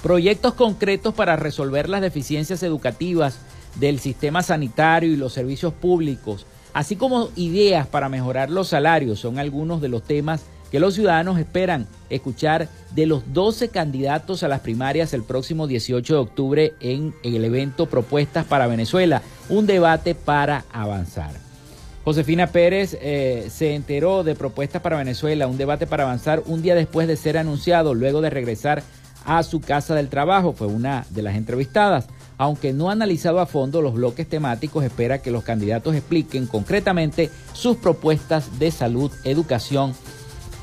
Proyectos 0.00 0.54
concretos 0.54 1.12
para 1.14 1.34
resolver 1.34 1.88
las 1.88 2.02
deficiencias 2.02 2.62
educativas 2.62 3.40
del 3.80 3.98
sistema 3.98 4.44
sanitario 4.44 5.12
y 5.12 5.16
los 5.16 5.32
servicios 5.32 5.72
públicos, 5.74 6.46
así 6.72 6.94
como 6.94 7.30
ideas 7.34 7.88
para 7.88 8.08
mejorar 8.08 8.48
los 8.48 8.68
salarios, 8.68 9.18
son 9.18 9.40
algunos 9.40 9.80
de 9.80 9.88
los 9.88 10.04
temas 10.04 10.42
que 10.42 10.57
los 10.72 10.94
ciudadanos 10.94 11.38
esperan 11.38 11.86
escuchar 12.10 12.68
de 12.94 13.06
los 13.06 13.32
12 13.32 13.68
candidatos 13.68 14.42
a 14.42 14.48
las 14.48 14.60
primarias 14.60 15.14
el 15.14 15.22
próximo 15.22 15.66
18 15.66 16.14
de 16.14 16.20
octubre 16.20 16.74
en 16.80 17.14
el 17.22 17.44
evento 17.44 17.86
Propuestas 17.86 18.44
para 18.44 18.66
Venezuela, 18.66 19.22
un 19.48 19.66
debate 19.66 20.14
para 20.14 20.64
avanzar. 20.72 21.32
Josefina 22.04 22.46
Pérez 22.46 22.96
eh, 23.00 23.48
se 23.50 23.74
enteró 23.74 24.24
de 24.24 24.34
Propuestas 24.34 24.80
para 24.80 24.96
Venezuela, 24.96 25.46
un 25.46 25.58
debate 25.58 25.86
para 25.86 26.04
avanzar 26.04 26.42
un 26.46 26.62
día 26.62 26.74
después 26.74 27.08
de 27.08 27.16
ser 27.16 27.36
anunciado, 27.36 27.94
luego 27.94 28.20
de 28.20 28.30
regresar 28.30 28.82
a 29.26 29.42
su 29.42 29.60
casa 29.60 29.94
del 29.94 30.08
trabajo, 30.08 30.54
fue 30.54 30.68
una 30.68 31.04
de 31.10 31.22
las 31.22 31.36
entrevistadas. 31.36 32.06
Aunque 32.38 32.72
no 32.72 32.88
ha 32.88 32.92
analizado 32.92 33.40
a 33.40 33.46
fondo 33.46 33.82
los 33.82 33.94
bloques 33.94 34.28
temáticos, 34.28 34.84
espera 34.84 35.20
que 35.20 35.30
los 35.32 35.42
candidatos 35.42 35.94
expliquen 35.94 36.46
concretamente 36.46 37.30
sus 37.52 37.76
propuestas 37.76 38.58
de 38.58 38.70
salud, 38.70 39.10
educación, 39.24 39.92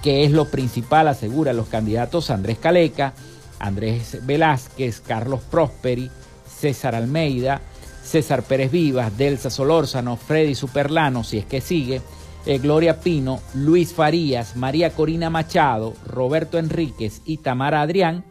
que 0.05 0.23
es 0.23 0.29
lo 0.29 0.45
principal, 0.45 1.07
asegura 1.07 1.51
los 1.51 1.65
candidatos 1.65 2.29
Andrés 2.29 2.59
Caleca, 2.59 3.15
Andrés 3.57 4.19
Velázquez, 4.21 5.01
Carlos 5.01 5.41
Prosperi, 5.49 6.11
César 6.47 6.93
Almeida, 6.93 7.59
César 8.03 8.43
Pérez 8.43 8.69
Vivas, 8.69 9.17
Delsa 9.17 9.49
Solórzano, 9.49 10.15
Freddy 10.15 10.53
Superlano, 10.53 11.23
si 11.23 11.39
es 11.39 11.47
que 11.47 11.59
sigue, 11.59 12.03
eh, 12.45 12.59
Gloria 12.59 12.99
Pino, 12.99 13.39
Luis 13.55 13.95
Farías, 13.95 14.55
María 14.55 14.91
Corina 14.91 15.31
Machado, 15.31 15.95
Roberto 16.05 16.59
Enríquez 16.59 17.23
y 17.25 17.37
Tamara 17.37 17.81
Adrián 17.81 18.23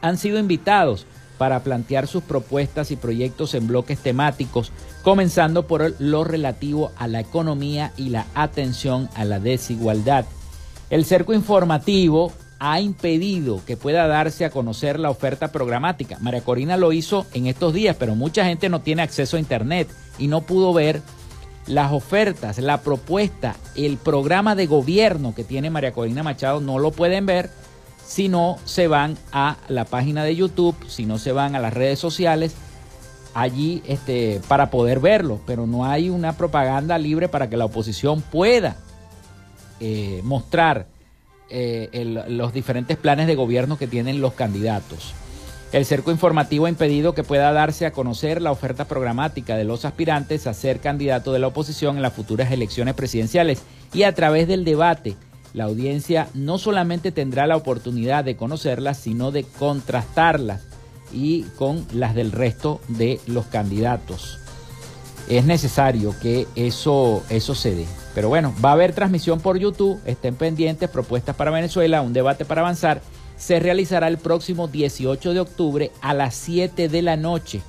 han 0.00 0.16
sido 0.16 0.38
invitados 0.38 1.04
para 1.36 1.62
plantear 1.62 2.06
sus 2.06 2.22
propuestas 2.22 2.90
y 2.92 2.96
proyectos 2.96 3.52
en 3.52 3.66
bloques 3.66 3.98
temáticos, 3.98 4.72
comenzando 5.02 5.66
por 5.66 6.00
lo 6.00 6.24
relativo 6.24 6.92
a 6.96 7.08
la 7.08 7.20
economía 7.20 7.92
y 7.98 8.08
la 8.08 8.24
atención 8.34 9.10
a 9.14 9.26
la 9.26 9.38
desigualdad. 9.38 10.24
El 10.90 11.04
cerco 11.04 11.34
informativo 11.34 12.32
ha 12.58 12.80
impedido 12.80 13.60
que 13.64 13.76
pueda 13.76 14.06
darse 14.06 14.44
a 14.44 14.50
conocer 14.50 14.98
la 14.98 15.10
oferta 15.10 15.52
programática. 15.52 16.18
María 16.20 16.40
Corina 16.40 16.76
lo 16.76 16.92
hizo 16.92 17.26
en 17.34 17.46
estos 17.46 17.74
días, 17.74 17.96
pero 17.98 18.14
mucha 18.14 18.44
gente 18.44 18.68
no 18.68 18.80
tiene 18.80 19.02
acceso 19.02 19.36
a 19.36 19.40
Internet 19.40 19.88
y 20.18 20.28
no 20.28 20.40
pudo 20.40 20.72
ver 20.72 21.02
las 21.66 21.92
ofertas, 21.92 22.58
la 22.58 22.80
propuesta, 22.80 23.54
el 23.76 23.98
programa 23.98 24.54
de 24.54 24.66
gobierno 24.66 25.34
que 25.34 25.44
tiene 25.44 25.70
María 25.70 25.92
Corina 25.92 26.22
Machado, 26.22 26.60
no 26.60 26.78
lo 26.78 26.90
pueden 26.90 27.26
ver 27.26 27.50
si 28.04 28.28
no 28.28 28.56
se 28.64 28.88
van 28.88 29.18
a 29.32 29.58
la 29.68 29.84
página 29.84 30.24
de 30.24 30.34
YouTube, 30.34 30.74
si 30.88 31.04
no 31.04 31.18
se 31.18 31.32
van 31.32 31.54
a 31.54 31.60
las 31.60 31.74
redes 31.74 31.98
sociales, 31.98 32.54
allí 33.34 33.82
este, 33.86 34.40
para 34.48 34.70
poder 34.70 34.98
verlo, 34.98 35.40
pero 35.46 35.66
no 35.66 35.84
hay 35.84 36.08
una 36.08 36.32
propaganda 36.32 36.96
libre 36.96 37.28
para 37.28 37.50
que 37.50 37.58
la 37.58 37.66
oposición 37.66 38.22
pueda 38.22 38.78
eh, 39.80 40.20
mostrar 40.24 40.86
eh, 41.50 42.24
los 42.28 42.52
diferentes 42.52 42.96
planes 42.96 43.26
de 43.26 43.34
gobierno 43.34 43.78
que 43.78 43.86
tienen 43.86 44.20
los 44.20 44.34
candidatos. 44.34 45.14
El 45.70 45.84
cerco 45.84 46.10
informativo 46.10 46.64
ha 46.64 46.70
impedido 46.70 47.14
que 47.14 47.24
pueda 47.24 47.52
darse 47.52 47.84
a 47.84 47.92
conocer 47.92 48.40
la 48.40 48.52
oferta 48.52 48.86
programática 48.86 49.56
de 49.56 49.64
los 49.64 49.84
aspirantes 49.84 50.46
a 50.46 50.54
ser 50.54 50.80
candidato 50.80 51.32
de 51.32 51.40
la 51.40 51.48
oposición 51.48 51.96
en 51.96 52.02
las 52.02 52.14
futuras 52.14 52.50
elecciones 52.52 52.94
presidenciales 52.94 53.62
y 53.92 54.04
a 54.04 54.14
través 54.14 54.48
del 54.48 54.64
debate 54.64 55.16
la 55.52 55.64
audiencia 55.64 56.28
no 56.34 56.58
solamente 56.58 57.12
tendrá 57.12 57.46
la 57.46 57.56
oportunidad 57.56 58.24
de 58.24 58.36
conocerlas, 58.36 58.98
sino 58.98 59.30
de 59.30 59.44
contrastarlas 59.44 60.62
y 61.12 61.42
con 61.56 61.86
las 61.92 62.14
del 62.14 62.32
resto 62.32 62.80
de 62.88 63.20
los 63.26 63.46
candidatos. 63.46 64.38
Es 65.28 65.44
necesario 65.44 66.14
que 66.20 66.46
eso, 66.54 67.22
eso 67.28 67.54
se 67.54 67.74
dé. 67.74 67.86
Pero 68.18 68.30
bueno, 68.30 68.52
va 68.64 68.70
a 68.70 68.72
haber 68.72 68.94
transmisión 68.94 69.38
por 69.38 69.58
YouTube, 69.58 70.00
estén 70.04 70.34
pendientes, 70.34 70.90
propuestas 70.90 71.36
para 71.36 71.52
Venezuela, 71.52 72.02
un 72.02 72.12
debate 72.12 72.44
para 72.44 72.62
avanzar. 72.62 73.00
Se 73.36 73.60
realizará 73.60 74.08
el 74.08 74.18
próximo 74.18 74.66
18 74.66 75.34
de 75.34 75.38
octubre 75.38 75.92
a 76.00 76.14
las 76.14 76.34
7 76.34 76.88
de 76.88 77.02
la 77.02 77.16
noche. 77.16 77.60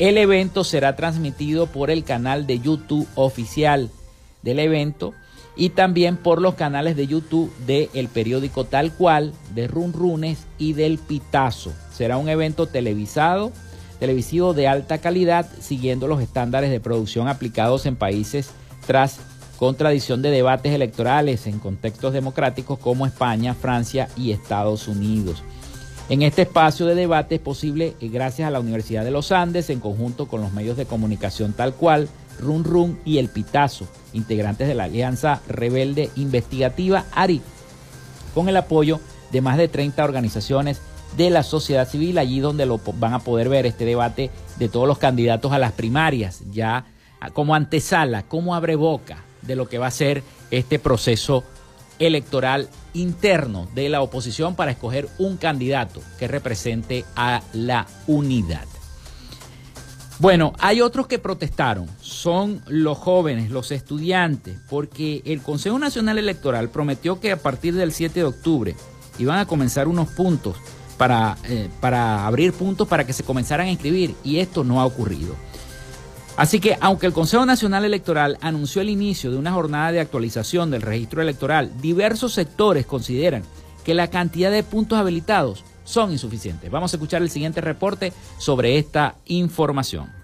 El 0.00 0.18
evento 0.18 0.64
será 0.64 0.96
transmitido 0.96 1.68
por 1.68 1.92
el 1.92 2.02
canal 2.02 2.48
de 2.48 2.58
YouTube 2.58 3.06
oficial 3.14 3.88
del 4.42 4.58
evento 4.58 5.14
y 5.54 5.68
también 5.68 6.16
por 6.16 6.42
los 6.42 6.56
canales 6.56 6.96
de 6.96 7.06
YouTube 7.06 7.54
de 7.68 7.90
el 7.94 8.08
periódico 8.08 8.64
Tal 8.64 8.92
Cual, 8.92 9.32
de 9.54 9.68
Run 9.68 9.92
Runes 9.92 10.40
y 10.58 10.72
del 10.72 10.98
Pitazo. 10.98 11.72
Será 11.92 12.16
un 12.16 12.28
evento 12.28 12.66
televisado, 12.66 13.52
televisivo 14.00 14.54
de 14.54 14.66
alta 14.66 14.98
calidad, 14.98 15.48
siguiendo 15.60 16.08
los 16.08 16.20
estándares 16.20 16.72
de 16.72 16.80
producción 16.80 17.28
aplicados 17.28 17.86
en 17.86 17.94
países 17.94 18.50
tras 18.86 19.18
contradicción 19.58 20.22
de 20.22 20.30
debates 20.30 20.72
electorales 20.72 21.46
en 21.46 21.58
contextos 21.58 22.12
democráticos 22.12 22.78
como 22.78 23.06
España, 23.06 23.54
Francia 23.54 24.08
y 24.16 24.32
Estados 24.32 24.88
Unidos. 24.88 25.42
En 26.08 26.22
este 26.22 26.42
espacio 26.42 26.84
de 26.84 26.94
debate 26.94 27.36
es 27.36 27.40
posible 27.40 27.94
eh, 28.00 28.08
gracias 28.08 28.46
a 28.46 28.50
la 28.50 28.60
Universidad 28.60 29.04
de 29.04 29.10
los 29.10 29.32
Andes 29.32 29.70
en 29.70 29.80
conjunto 29.80 30.26
con 30.26 30.42
los 30.42 30.52
medios 30.52 30.76
de 30.76 30.84
comunicación 30.84 31.54
tal 31.54 31.74
cual, 31.74 32.08
Run 32.38 32.64
Run 32.64 32.98
y 33.04 33.18
El 33.18 33.28
Pitazo, 33.28 33.86
integrantes 34.12 34.68
de 34.68 34.74
la 34.74 34.84
Alianza 34.84 35.40
Rebelde 35.48 36.10
Investigativa 36.16 37.04
ARI, 37.12 37.40
con 38.34 38.48
el 38.48 38.56
apoyo 38.56 39.00
de 39.32 39.40
más 39.40 39.56
de 39.56 39.68
30 39.68 40.04
organizaciones 40.04 40.80
de 41.16 41.30
la 41.30 41.42
sociedad 41.42 41.88
civil, 41.88 42.18
allí 42.18 42.40
donde 42.40 42.66
lo 42.66 42.80
van 42.98 43.14
a 43.14 43.20
poder 43.20 43.48
ver 43.48 43.66
este 43.66 43.84
debate 43.84 44.30
de 44.58 44.68
todos 44.68 44.86
los 44.86 44.98
candidatos 44.98 45.52
a 45.52 45.58
las 45.58 45.72
primarias, 45.72 46.42
ya 46.50 46.86
como 47.32 47.54
antesala, 47.54 48.22
como 48.22 48.54
abre 48.54 48.76
boca 48.76 49.24
de 49.42 49.56
lo 49.56 49.68
que 49.68 49.78
va 49.78 49.86
a 49.86 49.92
ser 49.92 50.22
este 50.50 50.78
proceso 50.78 51.44
electoral 51.98 52.68
interno 52.92 53.68
de 53.74 53.88
la 53.88 54.02
oposición 54.02 54.56
para 54.56 54.72
escoger 54.72 55.08
un 55.18 55.36
candidato 55.36 56.00
que 56.18 56.28
represente 56.28 57.04
a 57.16 57.42
la 57.52 57.86
unidad. 58.06 58.66
Bueno, 60.20 60.52
hay 60.60 60.80
otros 60.80 61.08
que 61.08 61.18
protestaron, 61.18 61.88
son 62.00 62.62
los 62.68 62.98
jóvenes, 62.98 63.50
los 63.50 63.72
estudiantes, 63.72 64.56
porque 64.70 65.22
el 65.24 65.42
Consejo 65.42 65.78
Nacional 65.78 66.18
Electoral 66.18 66.70
prometió 66.70 67.18
que 67.18 67.32
a 67.32 67.36
partir 67.36 67.74
del 67.74 67.92
7 67.92 68.20
de 68.20 68.24
octubre 68.24 68.76
iban 69.18 69.38
a 69.38 69.46
comenzar 69.46 69.88
unos 69.88 70.08
puntos 70.08 70.56
para, 70.96 71.36
eh, 71.44 71.68
para 71.80 72.26
abrir 72.26 72.52
puntos 72.52 72.86
para 72.86 73.04
que 73.04 73.12
se 73.12 73.24
comenzaran 73.24 73.66
a 73.66 73.70
inscribir 73.70 74.14
y 74.22 74.38
esto 74.38 74.62
no 74.62 74.80
ha 74.80 74.86
ocurrido. 74.86 75.34
Así 76.36 76.58
que 76.58 76.76
aunque 76.80 77.06
el 77.06 77.12
Consejo 77.12 77.46
Nacional 77.46 77.84
Electoral 77.84 78.38
anunció 78.40 78.82
el 78.82 78.88
inicio 78.90 79.30
de 79.30 79.36
una 79.36 79.52
jornada 79.52 79.92
de 79.92 80.00
actualización 80.00 80.70
del 80.70 80.82
registro 80.82 81.22
electoral, 81.22 81.70
diversos 81.80 82.32
sectores 82.32 82.86
consideran 82.86 83.44
que 83.84 83.94
la 83.94 84.08
cantidad 84.08 84.50
de 84.50 84.64
puntos 84.64 84.98
habilitados 84.98 85.64
son 85.84 86.10
insuficientes. 86.10 86.70
Vamos 86.70 86.92
a 86.92 86.96
escuchar 86.96 87.22
el 87.22 87.30
siguiente 87.30 87.60
reporte 87.60 88.12
sobre 88.38 88.78
esta 88.78 89.14
información. 89.26 90.23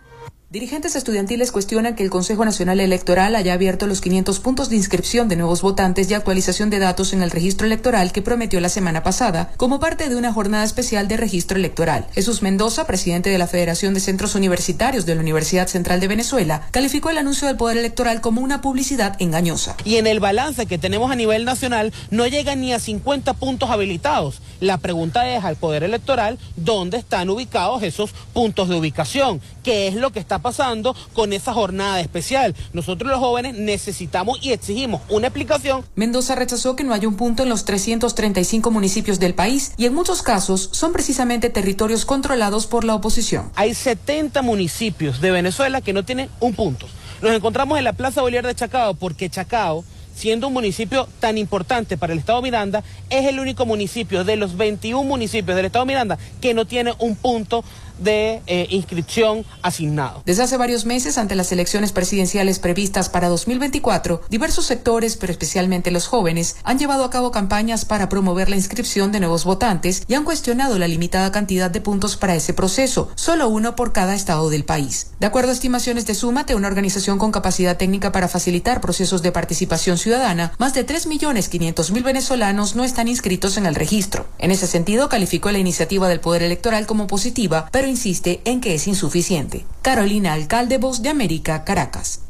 Dirigentes 0.53 0.97
estudiantiles 0.97 1.53
cuestionan 1.53 1.95
que 1.95 2.03
el 2.03 2.11
Consejo 2.11 2.45
Nacional 2.45 2.81
Electoral 2.81 3.37
haya 3.37 3.53
abierto 3.53 3.87
los 3.87 4.01
500 4.01 4.41
puntos 4.41 4.69
de 4.69 4.75
inscripción 4.75 5.29
de 5.29 5.37
nuevos 5.37 5.63
votantes 5.63 6.11
y 6.11 6.15
actualización 6.15 6.71
de 6.71 6.81
datos 6.81 7.13
en 7.13 7.23
el 7.23 7.31
registro 7.31 7.69
electoral 7.69 8.11
que 8.11 8.21
prometió 8.21 8.59
la 8.59 8.69
semana 8.69 9.05
pasada, 9.05 9.53
como 9.57 9.79
parte 9.79 10.09
de 10.09 10.17
una 10.17 10.33
jornada 10.33 10.65
especial 10.65 11.07
de 11.07 11.17
registro 11.17 11.57
electoral. 11.57 12.09
Jesús 12.15 12.43
Mendoza, 12.43 12.85
presidente 12.85 13.31
de 13.31 13.39
la 13.39 13.47
Federación 13.47 13.95
de 13.95 14.01
Centros 14.01 14.35
Universitarios 14.35 15.07
de 15.07 15.15
la 15.15 15.21
Universidad 15.21 15.69
Central 15.69 16.01
de 16.01 16.09
Venezuela, 16.09 16.67
calificó 16.73 17.11
el 17.11 17.19
anuncio 17.19 17.47
del 17.47 17.57
Poder 17.57 17.79
Electoral 17.79 18.21
como 18.21 18.41
una 18.41 18.61
publicidad 18.61 19.15
engañosa. 19.23 19.77
Y 19.85 19.99
en 19.99 20.09
el 20.09 20.19
balance 20.19 20.67
que 20.67 20.79
tenemos 20.79 21.13
a 21.13 21.15
nivel 21.15 21.45
nacional 21.45 21.93
no 22.11 22.27
llega 22.27 22.57
ni 22.57 22.73
a 22.73 22.81
50 22.81 23.35
puntos 23.35 23.71
habilitados. 23.71 24.43
La 24.59 24.79
pregunta 24.79 25.33
es 25.33 25.45
al 25.45 25.55
Poder 25.55 25.85
Electoral, 25.85 26.41
¿dónde 26.57 26.97
están 26.97 27.31
ubicados 27.31 27.85
esos 27.85 28.11
puntos 28.33 28.69
de 28.69 28.75
ubicación? 28.75 29.41
¿Qué 29.63 29.87
es 29.87 29.95
lo 29.95 30.11
que 30.11 30.19
está 30.19 30.40
pasando 30.41 30.95
con 31.13 31.33
esa 31.33 31.53
jornada 31.53 32.01
especial. 32.01 32.55
Nosotros 32.73 33.11
los 33.11 33.21
jóvenes 33.21 33.57
necesitamos 33.57 34.39
y 34.43 34.53
exigimos 34.53 35.03
una 35.09 35.29
explicación. 35.29 35.85
Mendoza 35.95 36.35
rechazó 36.35 36.77
que 36.77 36.85
no 36.85 36.95
haya 36.95 37.09
un 37.09 37.17
punto 37.17 37.43
en 37.43 37.49
los 37.49 37.65
335 37.65 38.71
municipios 38.71 39.21
del 39.21 39.35
país 39.35 39.73
y 39.77 39.87
en 39.87 39.95
muchos 39.95 40.23
casos 40.23 40.71
son 40.73 40.93
precisamente 40.93 41.51
territorios 41.51 42.05
controlados 42.05 42.67
por 42.67 42.85
la 42.85 42.95
oposición. 42.95 43.51
Hay 43.55 43.75
70 43.75 44.43
municipios 44.43 45.21
de 45.21 45.31
Venezuela 45.31 45.81
que 45.81 45.93
no 45.93 46.05
tienen 46.05 46.29
un 46.41 46.55
punto. 46.55 46.87
Nos 47.23 47.33
encontramos 47.33 47.79
en 47.79 47.85
la 47.85 47.93
Plaza 47.93 48.23
Bolívar 48.23 48.47
de 48.47 48.55
Chacao 48.55 48.95
porque 48.95 49.29
Chacao 49.29 49.85
siendo 50.21 50.49
un 50.49 50.53
municipio 50.53 51.09
tan 51.19 51.39
importante 51.39 51.97
para 51.97 52.13
el 52.13 52.19
Estado 52.19 52.43
Miranda, 52.43 52.85
es 53.09 53.25
el 53.27 53.41
único 53.41 53.65
municipio 53.65 54.23
de 54.23 54.37
los 54.37 54.55
21 54.55 55.03
municipios 55.03 55.57
del 55.57 55.67
Estado 55.67 55.87
Miranda 55.87 56.19
que 56.43 56.53
no 56.53 56.67
tiene 56.67 56.93
un 56.99 57.17
punto 57.17 57.65
de 58.01 58.43
eh, 58.47 58.67
inscripción 58.71 59.45
asignado. 59.63 60.23
Desde 60.27 60.43
hace 60.43 60.57
varios 60.57 60.87
meses, 60.87 61.19
ante 61.19 61.35
las 61.35 61.53
elecciones 61.53 61.93
presidenciales 61.93 62.59
previstas 62.59 63.09
para 63.09 63.29
2024, 63.29 64.23
diversos 64.29 64.67
sectores, 64.67 65.17
pero 65.17 65.33
especialmente 65.33 65.91
los 65.91 66.07
jóvenes, 66.07 66.57
han 66.65 66.79
llevado 66.79 67.05
a 67.05 67.11
cabo 67.11 67.31
campañas 67.31 67.85
para 67.85 68.09
promover 68.09 68.49
la 68.49 68.57
inscripción 68.57 69.13
de 69.13 69.21
nuevos 69.21 69.45
votantes 69.45 70.03
y 70.09 70.15
han 70.15 70.25
cuestionado 70.25 70.79
la 70.79 70.89
limitada 70.89 71.33
cantidad 71.33 71.71
de 71.71 71.81
puntos 71.81 72.17
para 72.17 72.35
ese 72.35 72.55
proceso, 72.55 73.11
solo 73.15 73.49
uno 73.49 73.77
por 73.77 73.93
cada 73.93 74.15
estado 74.15 74.51
del 74.51 74.65
país. 74.65 75.13
De 75.21 75.27
acuerdo 75.27 75.51
a 75.51 75.55
estimaciones 75.55 76.07
de 76.07 76.15
Súmate, 76.15 76.55
una 76.55 76.69
organización 76.69 77.19
con 77.19 77.33
capacidad 77.33 77.77
técnica 77.77 78.13
para 78.13 78.29
facilitar 78.29 78.81
procesos 78.81 79.23
de 79.23 79.33
participación 79.33 79.99
ciudadana, 79.99 80.53
más 80.59 80.75
de 80.75 80.87
3.500.000 80.87 82.03
venezolanos 82.03 82.75
no 82.75 82.85
están 82.85 83.09
inscritos 83.09 83.57
en 83.57 83.67
el 83.67 83.75
registro. 83.75 84.27
En 84.39 84.51
ese 84.51 84.67
sentido, 84.67 85.09
calificó 85.09 85.51
la 85.51 85.59
iniciativa 85.59 86.09
del 86.09 86.21
Poder 86.21 86.43
Electoral 86.43 86.87
como 86.87 87.07
positiva, 87.07 87.69
pero 87.71 87.90
insiste 87.91 88.41
en 88.45 88.61
que 88.61 88.75
es 88.75 88.87
insuficiente. 88.87 89.67
Carolina 89.83 90.33
Alcalde, 90.33 90.79
Voz 90.79 91.03
de 91.03 91.11
América, 91.11 91.65
Caracas. 91.65 92.23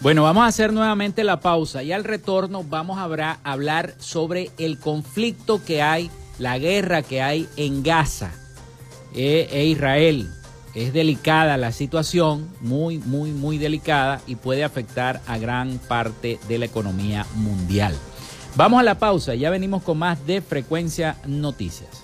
Bueno, 0.00 0.24
vamos 0.24 0.42
a 0.42 0.46
hacer 0.46 0.72
nuevamente 0.72 1.22
la 1.22 1.38
pausa 1.38 1.84
y 1.84 1.92
al 1.92 2.02
retorno 2.02 2.64
vamos 2.64 2.98
a 2.98 3.38
hablar 3.44 3.94
sobre 3.98 4.50
el 4.58 4.78
conflicto 4.78 5.64
que 5.64 5.80
hay, 5.80 6.10
la 6.40 6.58
guerra 6.58 7.02
que 7.02 7.22
hay 7.22 7.48
en 7.56 7.84
Gaza 7.84 8.32
e, 9.14 9.48
e 9.52 9.66
Israel 9.66 10.28
es 10.74 10.92
delicada 10.92 11.56
la 11.56 11.72
situación, 11.72 12.48
muy, 12.60 12.98
muy, 12.98 13.30
muy 13.32 13.58
delicada 13.58 14.20
y 14.26 14.36
puede 14.36 14.64
afectar 14.64 15.20
a 15.26 15.38
gran 15.38 15.78
parte 15.78 16.38
de 16.48 16.58
la 16.58 16.64
economía 16.64 17.26
mundial. 17.34 17.94
Vamos 18.54 18.80
a 18.80 18.82
la 18.82 18.98
pausa, 18.98 19.34
ya 19.34 19.50
venimos 19.50 19.82
con 19.82 19.98
más 19.98 20.26
de 20.26 20.42
Frecuencia 20.42 21.16
Noticias. 21.26 22.02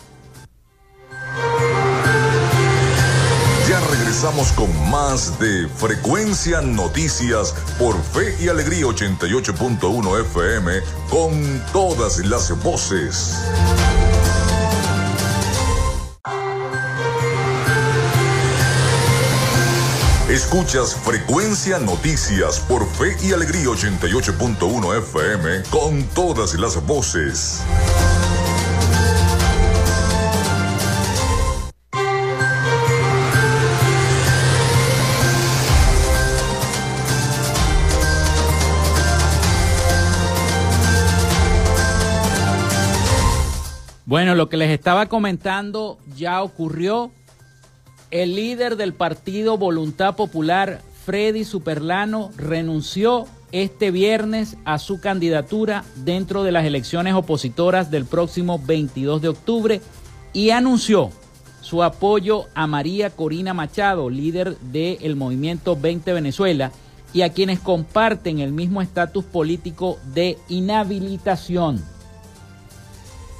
Ya 3.68 3.80
regresamos 3.90 4.52
con 4.52 4.90
más 4.90 5.38
de 5.38 5.68
Frecuencia 5.68 6.62
Noticias 6.62 7.54
por 7.78 7.94
Fe 8.02 8.34
y 8.42 8.48
Alegría 8.48 8.86
88.1 8.86 10.20
FM 10.22 10.72
con 11.10 11.62
todas 11.72 12.18
las 12.24 12.62
voces. 12.62 13.36
Escuchas 20.38 20.94
Frecuencia 20.94 21.80
Noticias 21.80 22.60
por 22.60 22.88
Fe 22.88 23.16
y 23.26 23.32
Alegría 23.32 23.64
88.1 23.64 24.98
FM 24.98 25.62
con 25.68 26.04
todas 26.14 26.54
las 26.54 26.80
voces. 26.86 27.64
Bueno, 44.06 44.36
lo 44.36 44.48
que 44.48 44.56
les 44.56 44.70
estaba 44.70 45.06
comentando 45.06 45.98
ya 46.16 46.44
ocurrió 46.44 47.10
el 48.10 48.34
líder 48.34 48.76
del 48.76 48.94
partido 48.94 49.58
Voluntad 49.58 50.16
Popular, 50.16 50.80
Freddy 51.04 51.44
Superlano, 51.44 52.30
renunció 52.36 53.26
este 53.52 53.90
viernes 53.90 54.56
a 54.64 54.78
su 54.78 55.00
candidatura 55.00 55.84
dentro 55.96 56.42
de 56.42 56.52
las 56.52 56.64
elecciones 56.64 57.14
opositoras 57.14 57.90
del 57.90 58.04
próximo 58.04 58.58
22 58.58 59.22
de 59.22 59.28
octubre 59.28 59.80
y 60.32 60.50
anunció 60.50 61.10
su 61.60 61.82
apoyo 61.82 62.46
a 62.54 62.66
María 62.66 63.10
Corina 63.10 63.52
Machado, 63.52 64.08
líder 64.08 64.58
del 64.58 65.16
movimiento 65.16 65.76
20 65.76 66.12
Venezuela, 66.12 66.72
y 67.12 67.22
a 67.22 67.32
quienes 67.32 67.58
comparten 67.58 68.38
el 68.38 68.52
mismo 68.52 68.82
estatus 68.82 69.24
político 69.24 69.98
de 70.12 70.36
inhabilitación. 70.48 71.82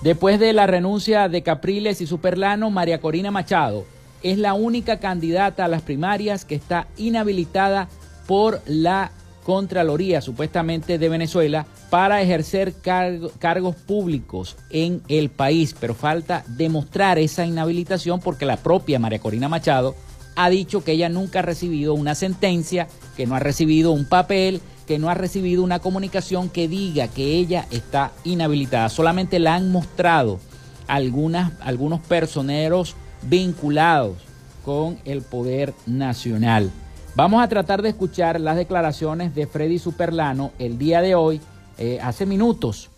Después 0.03 0.41
de 0.41 0.55
la 0.55 0.66
renuncia 0.66 1.29
de 1.29 1.43
Capriles 1.43 2.01
y 2.01 2.07
Superlano, 2.07 2.71
María 2.71 3.01
Corina 3.01 3.31
Machado 3.31 3.85
es 4.23 4.39
la 4.39 4.55
única 4.55 4.99
candidata 4.99 5.64
a 5.64 5.69
las 5.69 5.83
primarias 5.83 6.45
que 6.45 6.55
está 6.55 6.87
inhabilitada 6.97 7.89
por 8.27 8.61
la 8.66 9.12
Contraloría, 9.45 10.21
supuestamente 10.21 10.99
de 10.99 11.09
Venezuela, 11.09 11.64
para 11.89 12.21
ejercer 12.21 12.75
cargos 12.83 13.77
públicos 13.77 14.59
en 14.69 15.01
el 15.09 15.31
país. 15.31 15.75
Pero 15.81 15.95
falta 15.95 16.45
demostrar 16.49 17.19
esa 17.19 17.47
inhabilitación 17.47 18.21
porque 18.21 18.45
la 18.45 18.59
propia 18.59 18.99
María 18.99 19.21
Corina 19.21 19.49
Machado 19.49 19.95
ha 20.37 20.51
dicho 20.51 20.85
que 20.85 20.93
ella 20.93 21.09
nunca 21.09 21.39
ha 21.39 21.43
recibido 21.43 21.95
una 21.95 22.14
sentencia, 22.14 22.89
que 23.16 23.27
no 23.27 23.37
ha 23.37 23.41
recibido 23.41 23.93
un 23.93 24.05
papel, 24.05 24.61
que 24.87 24.99
no 24.99 25.09
ha 25.09 25.14
recibido 25.14 25.62
una 25.62 25.79
comunicación 25.79 26.51
que 26.51 26.69
diga 26.69 27.09
que 27.09 27.37
ella 27.37 27.66
está 27.71 28.12
inhabilitada. 28.25 28.91
Solamente 28.91 29.39
la 29.39 29.55
han 29.55 29.73
mostrado 29.73 30.41
algunas, 30.87 31.53
algunos 31.61 32.01
personeros 32.01 32.97
vinculados 33.23 34.16
con 34.64 34.99
el 35.05 35.23
poder 35.23 35.75
nacional. 35.87 36.71
Vamos 37.14 37.43
a 37.43 37.49
tratar 37.49 37.83
de 37.83 37.89
escuchar 37.89 38.41
las 38.41 38.57
declaraciones 38.57 39.35
de 39.35 39.47
Freddy 39.47 39.79
Superlano 39.79 40.53
el 40.59 40.79
día 40.79 41.01
de 41.01 41.14
hoy, 41.14 41.41
eh, 41.79 41.99
hace 42.03 42.27
minutos. 42.27 42.91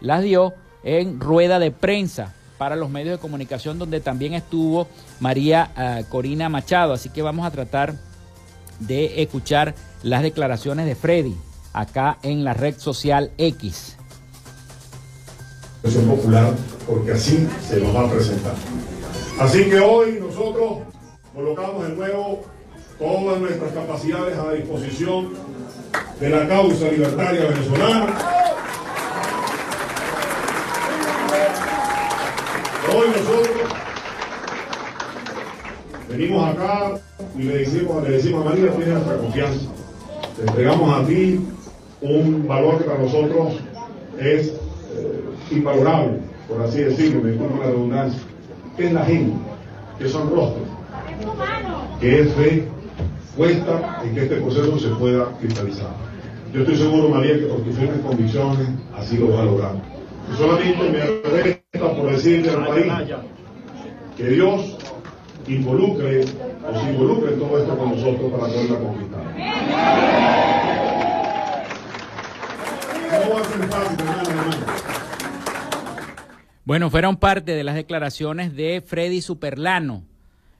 Las 0.00 0.22
dio 0.22 0.54
en 0.84 1.18
rueda 1.18 1.58
de 1.58 1.70
prensa 1.70 2.34
para 2.58 2.76
los 2.76 2.90
medios 2.90 3.16
de 3.16 3.20
comunicación 3.20 3.78
donde 3.78 4.00
también 4.00 4.34
estuvo 4.34 4.86
María 5.20 5.72
eh, 5.76 6.04
Corina 6.08 6.48
Machado. 6.48 6.92
Así 6.92 7.08
que 7.08 7.22
vamos 7.22 7.46
a 7.46 7.50
tratar 7.50 7.96
de 8.80 9.22
escuchar 9.22 9.74
las 10.02 10.22
declaraciones 10.22 10.86
de 10.86 10.94
Freddy 10.94 11.34
acá 11.72 12.18
en 12.22 12.44
la 12.44 12.54
red 12.54 12.78
social 12.78 13.30
X. 13.36 13.96
Popular, 15.82 16.52
porque 16.86 17.12
así 17.12 17.46
se 17.68 17.80
nos 17.80 17.94
va 17.94 18.06
a 18.06 18.10
presentar. 18.10 18.54
Así 19.38 19.64
que 19.68 19.78
hoy 19.78 20.18
nosotros 20.18 20.78
colocamos 21.34 21.86
de 21.86 21.94
nuevo 21.94 22.40
todas 22.98 23.38
nuestras 23.38 23.70
capacidades 23.72 24.38
a 24.38 24.52
disposición 24.52 25.34
de 26.18 26.30
la 26.30 26.48
causa 26.48 26.90
libertaria 26.90 27.44
venezolana. 27.44 28.18
Hoy 32.94 33.08
nosotros 33.08 33.56
venimos 36.08 36.54
acá 36.54 36.92
y 37.36 37.42
le 37.42 37.58
decimos, 37.58 38.02
le 38.04 38.10
decimos 38.16 38.46
a 38.46 38.48
María, 38.48 38.70
tienes 38.70 38.94
nuestra 38.94 39.18
confianza. 39.18 39.66
Te 40.36 40.42
entregamos 40.42 40.98
a 40.98 41.06
ti 41.06 41.46
un 42.00 42.48
valor 42.48 42.78
que 42.78 42.84
para 42.84 43.00
nosotros 43.00 43.60
es 44.18 44.48
eh, 44.48 45.62
por 46.48 46.62
así 46.62 46.78
decirlo, 46.84 47.20
me 47.20 47.32
disculpo 47.32 47.58
la 47.58 47.66
redundancia 47.66 48.22
es 48.78 48.92
la 48.92 49.04
gente, 49.04 49.36
que 49.98 50.08
son 50.08 50.30
rostros, 50.30 50.68
que 52.00 52.20
es 52.20 52.34
fe 52.34 52.68
puesta 53.36 54.00
en 54.02 54.14
que 54.14 54.22
este 54.22 54.36
proceso 54.36 54.78
se 54.78 54.88
pueda 54.88 55.26
cristalizar. 55.38 55.90
yo 56.52 56.60
estoy 56.60 56.76
seguro, 56.76 57.08
María, 57.08 57.38
que 57.38 57.46
por 57.46 57.60
tus 57.62 57.76
firmes 57.76 58.00
convicciones 58.00 58.68
así 58.96 59.18
lo 59.18 59.28
vas 59.28 59.40
a 59.40 59.44
lograr. 59.44 59.72
Y 60.32 60.36
solamente 60.36 60.90
me 60.90 61.30
resta 61.30 61.94
por 61.94 62.10
decirle 62.10 62.50
al 62.50 62.66
país 62.66 62.92
que 64.16 64.24
Dios 64.24 64.78
involucre 65.46 66.24
o 66.24 66.80
se 66.80 66.90
involucre 66.90 67.34
en 67.34 67.38
todo 67.38 67.58
esto 67.58 67.76
con 67.76 67.90
nosotros 67.90 68.32
para 68.32 68.46
poderla 68.46 68.78
conquistar. 68.78 69.20
No 73.12 73.34
va 73.34 73.40
a 73.40 73.44
ser 73.44 73.68
fácil, 73.68 74.00
hermano, 74.00 74.30
hermano. 74.30 75.05
Bueno, 76.66 76.90
fueron 76.90 77.16
parte 77.16 77.54
de 77.54 77.62
las 77.62 77.76
declaraciones 77.76 78.56
de 78.56 78.82
Freddy 78.84 79.20
Superlano, 79.20 80.02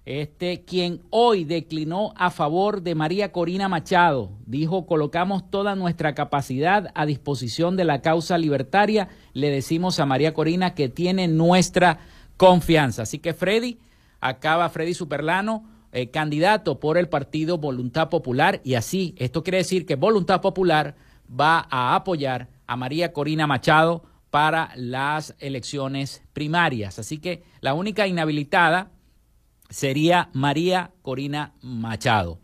este 0.04 0.62
quien 0.62 1.02
hoy 1.11 1.42
declinó 1.42 2.14
a 2.14 2.30
favor 2.30 2.82
de 2.82 2.94
María 2.94 3.32
Corina 3.32 3.68
Machado. 3.68 4.30
Dijo, 4.46 4.86
colocamos 4.86 5.50
toda 5.50 5.74
nuestra 5.74 6.14
capacidad 6.14 6.92
a 6.94 7.07
disposición 7.07 7.76
de 7.76 7.82
la 7.82 8.02
causa 8.02 8.38
libertaria. 8.38 9.09
Le 9.32 9.50
decimos 9.50 9.98
a 9.98 10.07
María 10.07 10.32
Corina 10.32 10.76
que 10.76 10.88
tiene 10.88 11.26
nuestra 11.26 11.98
confianza. 12.36 13.02
Así 13.02 13.18
que 13.18 13.34
Freddy, 13.34 13.80
acaba 14.20 14.68
Freddy 14.68 14.94
Superlano, 14.94 15.64
eh, 15.90 16.12
candidato 16.12 16.78
por 16.78 16.98
el 16.98 17.09
partido 17.09 17.59
Voluntad 17.59 18.11
Popular. 18.11 18.61
Y 18.62 18.74
así, 18.74 19.16
esto 19.18 19.42
quiere 19.42 19.59
decir 19.59 19.84
que 19.86 19.96
Voluntad 19.96 20.40
Popular 20.40 20.94
va 21.28 21.66
a 21.68 21.96
apoyar 21.96 22.46
a 22.68 22.76
María 22.76 23.12
Corina 23.12 23.48
Machado 23.48 24.04
para 24.37 24.70
las 24.76 25.34
elecciones 25.39 26.22
primarias. 26.34 26.99
Así 26.99 27.16
que 27.16 27.43
la 27.62 27.72
única 27.72 28.07
inhabilitada 28.07 28.91
sería 29.70 30.28
María 30.34 30.91
Corina 31.01 31.55
Machado. 31.62 32.39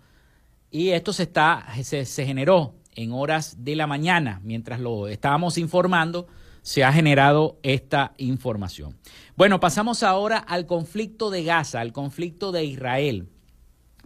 Y 0.70 0.88
esto 0.88 1.12
se, 1.12 1.24
está, 1.24 1.66
se, 1.82 2.24
generó 2.24 2.76
en 2.95 3.12
horas 3.12 3.62
de 3.62 3.76
la 3.76 3.86
mañana, 3.86 4.40
mientras 4.43 4.80
lo 4.80 5.07
estábamos 5.07 5.59
informando, 5.59 6.28
se 6.62 6.82
ha 6.82 6.95
generado 6.95 7.59
esta 7.62 8.14
información. 8.16 8.97
Bueno, 9.36 9.61
pasamos 9.61 10.03
ahora 10.03 10.38
al 10.38 10.64
conflicto 10.64 11.28
de 11.28 11.45
Gaza, 11.45 11.82
al 11.82 11.93
conflicto 11.93 12.53
de 12.53 12.64
Israel, 12.64 13.28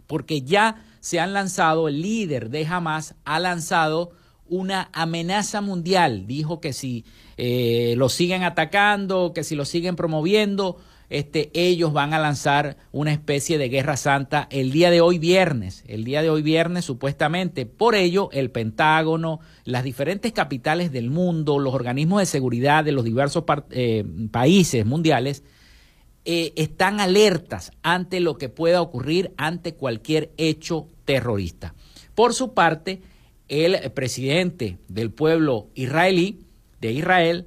porque 0.07 0.41
ya 0.41 0.83
se 0.99 1.21
han 1.21 1.31
lanzado, 1.31 1.87
el 1.87 2.01
líder 2.01 2.49
de 2.49 2.65
Hamas 2.65 3.15
ha 3.23 3.39
lanzado 3.39 4.11
una 4.49 4.89
amenaza 4.93 5.61
mundial. 5.61 6.27
Dijo 6.27 6.59
que 6.59 6.73
si 6.73 7.05
eh, 7.37 7.95
lo 7.97 8.09
siguen 8.09 8.43
atacando, 8.43 9.33
que 9.33 9.43
si 9.43 9.55
lo 9.55 9.65
siguen 9.65 9.95
promoviendo, 9.95 10.77
este, 11.09 11.51
ellos 11.53 11.93
van 11.93 12.13
a 12.13 12.19
lanzar 12.19 12.77
una 12.91 13.13
especie 13.13 13.57
de 13.57 13.69
guerra 13.69 13.95
santa 13.95 14.47
el 14.51 14.71
día 14.71 14.91
de 14.91 14.99
hoy 14.99 15.19
viernes, 15.19 15.83
el 15.87 16.03
día 16.03 16.21
de 16.21 16.29
hoy 16.29 16.41
viernes 16.41 16.83
supuestamente. 16.83 17.65
Por 17.65 17.95
ello, 17.95 18.29
el 18.33 18.51
Pentágono, 18.51 19.39
las 19.63 19.83
diferentes 19.83 20.33
capitales 20.33 20.91
del 20.91 21.09
mundo, 21.09 21.59
los 21.59 21.73
organismos 21.73 22.19
de 22.19 22.25
seguridad 22.25 22.83
de 22.83 22.91
los 22.91 23.05
diversos 23.05 23.45
eh, 23.71 24.03
países 24.31 24.85
mundiales, 24.85 25.43
eh, 26.25 26.51
están 26.57 26.99
alertas 26.99 27.71
ante 27.83 28.19
lo 28.19 28.37
que 28.37 28.49
pueda 28.49 28.81
ocurrir 28.81 29.33
ante 29.37 29.75
cualquier 29.75 30.33
hecho 30.35 30.89
terrorista. 31.05 31.73
Por 32.15 32.33
su 32.33 32.53
parte, 32.53 33.01
el 33.47 33.91
presidente 33.91 34.77
del 34.87 35.11
pueblo 35.11 35.69
israelí, 35.73 36.45
de 36.81 36.91
Israel, 36.91 37.45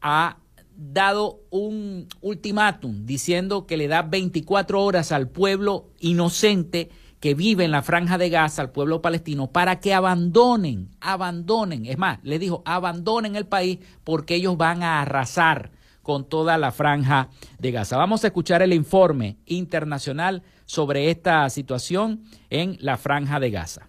ha 0.00 0.38
dado 0.76 1.40
un 1.50 2.08
ultimátum 2.20 3.06
diciendo 3.06 3.66
que 3.66 3.76
le 3.76 3.88
da 3.88 4.02
24 4.02 4.82
horas 4.82 5.12
al 5.12 5.28
pueblo 5.28 5.90
inocente 6.00 6.90
que 7.20 7.34
vive 7.34 7.64
en 7.64 7.70
la 7.70 7.82
franja 7.82 8.18
de 8.18 8.28
Gaza, 8.28 8.62
al 8.62 8.70
pueblo 8.70 9.00
palestino, 9.00 9.50
para 9.50 9.80
que 9.80 9.94
abandonen, 9.94 10.90
abandonen, 11.00 11.86
es 11.86 11.96
más, 11.96 12.18
le 12.22 12.38
dijo, 12.38 12.62
abandonen 12.66 13.36
el 13.36 13.46
país 13.46 13.78
porque 14.04 14.34
ellos 14.34 14.56
van 14.56 14.82
a 14.82 15.00
arrasar 15.00 15.70
con 16.02 16.28
toda 16.28 16.58
la 16.58 16.70
franja 16.70 17.30
de 17.58 17.72
Gaza. 17.72 17.96
Vamos 17.96 18.22
a 18.22 18.28
escuchar 18.28 18.62
el 18.62 18.72
informe 18.72 19.38
internacional 19.46 20.42
sobre 20.66 21.10
esta 21.10 21.48
situación 21.50 22.22
en 22.50 22.76
la 22.80 22.96
franja 22.96 23.40
de 23.40 23.50
Gaza. 23.50 23.88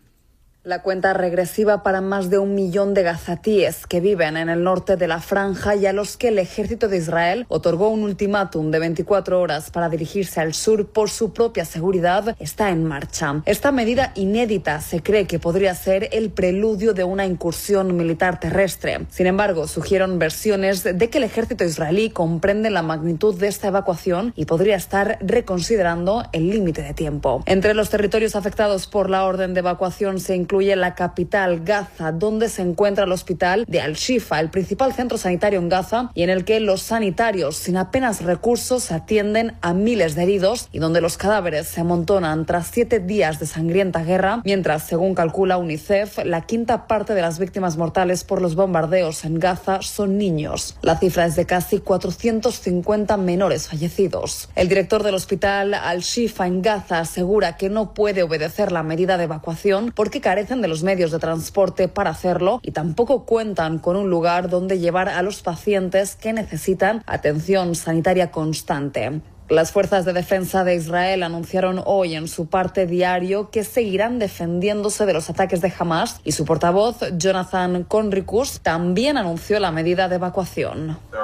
La 0.67 0.81
cuenta 0.81 1.13
regresiva 1.13 1.81
para 1.81 2.01
más 2.01 2.29
de 2.29 2.39
un 2.39 2.53
millón 2.53 2.93
de 2.93 3.01
gazatíes 3.01 3.87
que 3.87 4.01
viven 4.01 4.35
en 4.35 4.49
el 4.49 4.65
norte 4.65 4.97
de 4.97 5.07
la 5.07 5.21
franja 5.21 5.77
y 5.77 5.85
a 5.85 5.93
los 5.93 6.17
que 6.17 6.27
el 6.27 6.39
ejército 6.39 6.89
de 6.89 6.97
Israel 6.97 7.45
otorgó 7.47 7.87
un 7.87 8.03
ultimátum 8.03 8.69
de 8.69 8.79
24 8.79 9.39
horas 9.39 9.71
para 9.71 9.87
dirigirse 9.87 10.41
al 10.41 10.53
sur 10.53 10.89
por 10.89 11.09
su 11.09 11.31
propia 11.31 11.63
seguridad 11.63 12.35
está 12.37 12.69
en 12.69 12.83
marcha. 12.83 13.41
Esta 13.45 13.71
medida 13.71 14.11
inédita 14.15 14.81
se 14.81 15.01
cree 15.01 15.25
que 15.25 15.39
podría 15.39 15.73
ser 15.73 16.09
el 16.11 16.31
preludio 16.31 16.93
de 16.93 17.05
una 17.05 17.25
incursión 17.25 17.95
militar 17.95 18.41
terrestre. 18.41 19.05
Sin 19.09 19.25
embargo, 19.25 19.67
surgieron 19.67 20.19
versiones 20.19 20.83
de 20.83 21.09
que 21.09 21.19
el 21.19 21.23
ejército 21.23 21.63
israelí 21.63 22.09
comprende 22.09 22.71
la 22.71 22.81
magnitud 22.81 23.39
de 23.39 23.47
esta 23.47 23.69
evacuación 23.69 24.33
y 24.35 24.43
podría 24.43 24.75
estar 24.75 25.17
reconsiderando 25.21 26.25
el 26.33 26.49
límite 26.49 26.81
de 26.81 26.93
tiempo. 26.93 27.41
Entre 27.45 27.73
los 27.73 27.89
territorios 27.89 28.35
afectados 28.35 28.87
por 28.87 29.09
la 29.09 29.23
orden 29.23 29.53
de 29.53 29.61
evacuación 29.61 30.19
se 30.19 30.35
incluye 30.35 30.56
incluye 30.57 30.75
la 30.75 30.95
capital 30.95 31.59
Gaza, 31.63 32.11
donde 32.11 32.49
se 32.49 32.63
encuentra 32.63 33.03
el 33.03 33.11
hospital 33.11 33.63
de 33.67 33.79
Al-Shifa, 33.79 34.39
el 34.39 34.49
principal 34.49 34.91
centro 34.91 35.19
sanitario 35.19 35.59
en 35.59 35.69
Gaza, 35.69 36.09
y 36.15 36.23
en 36.23 36.31
el 36.31 36.45
que 36.45 36.59
los 36.59 36.81
sanitarios 36.81 37.57
sin 37.57 37.77
apenas 37.77 38.23
recursos 38.23 38.91
atienden 38.91 39.53
a 39.61 39.73
miles 39.73 40.15
de 40.15 40.23
heridos 40.23 40.69
y 40.71 40.79
donde 40.79 40.99
los 40.99 41.17
cadáveres 41.17 41.67
se 41.67 41.81
amontonan 41.81 42.47
tras 42.47 42.69
siete 42.71 42.99
días 42.99 43.39
de 43.39 43.45
sangrienta 43.45 44.03
guerra, 44.03 44.41
mientras, 44.45 44.81
según 44.87 45.13
calcula 45.13 45.59
UNICEF, 45.59 46.25
la 46.25 46.41
quinta 46.41 46.87
parte 46.87 47.13
de 47.13 47.21
las 47.21 47.37
víctimas 47.37 47.77
mortales 47.77 48.23
por 48.23 48.41
los 48.41 48.55
bombardeos 48.55 49.25
en 49.25 49.39
Gaza 49.39 49.83
son 49.83 50.17
niños. 50.17 50.75
La 50.81 50.97
cifra 50.97 51.27
es 51.27 51.35
de 51.35 51.45
casi 51.45 51.77
450 51.77 53.15
menores 53.17 53.67
fallecidos. 53.67 54.49
El 54.55 54.69
director 54.69 55.03
del 55.03 55.13
hospital 55.13 55.75
Al-Shifa 55.75 56.47
en 56.47 56.63
Gaza 56.63 56.97
asegura 56.97 57.57
que 57.57 57.69
no 57.69 57.93
puede 57.93 58.23
obedecer 58.23 58.71
la 58.71 58.81
medida 58.81 59.17
de 59.17 59.25
evacuación 59.25 59.91
porque 59.95 60.19
carece 60.19 60.46
de 60.47 60.67
los 60.69 60.81
medios 60.81 61.11
de 61.11 61.19
transporte 61.19 61.89
para 61.89 62.11
hacerlo 62.11 62.59
y 62.63 62.71
tampoco 62.71 63.25
cuentan 63.25 63.79
con 63.79 63.97
un 63.97 64.09
lugar 64.09 64.49
donde 64.49 64.79
llevar 64.79 65.09
a 65.09 65.21
los 65.21 65.41
pacientes 65.41 66.15
que 66.15 66.31
necesitan 66.31 67.03
atención 67.05 67.75
sanitaria 67.75 68.31
constante. 68.31 69.21
Las 69.49 69.71
fuerzas 69.71 70.03
de 70.03 70.11
defensa 70.11 70.65
de 70.65 70.75
Israel 70.75 71.23
anunciaron 71.23 71.81
hoy 71.85 72.15
en 72.15 72.27
su 72.27 72.47
parte 72.47 72.85
diario 72.85 73.49
que 73.49 73.63
seguirán 73.63 74.19
defendiéndose 74.19 75.05
de 75.05 75.13
los 75.13 75.29
ataques 75.29 75.61
de 75.61 75.71
Hamas 75.77 76.19
y 76.25 76.33
su 76.33 76.43
portavoz, 76.43 76.97
Jonathan 77.17 77.83
Conricus, 77.83 78.59
también 78.61 79.17
anunció 79.17 79.59
la 79.59 79.71
medida 79.71 80.09
de 80.09 80.15
evacuación. 80.15 80.97
Eh, 81.13 81.17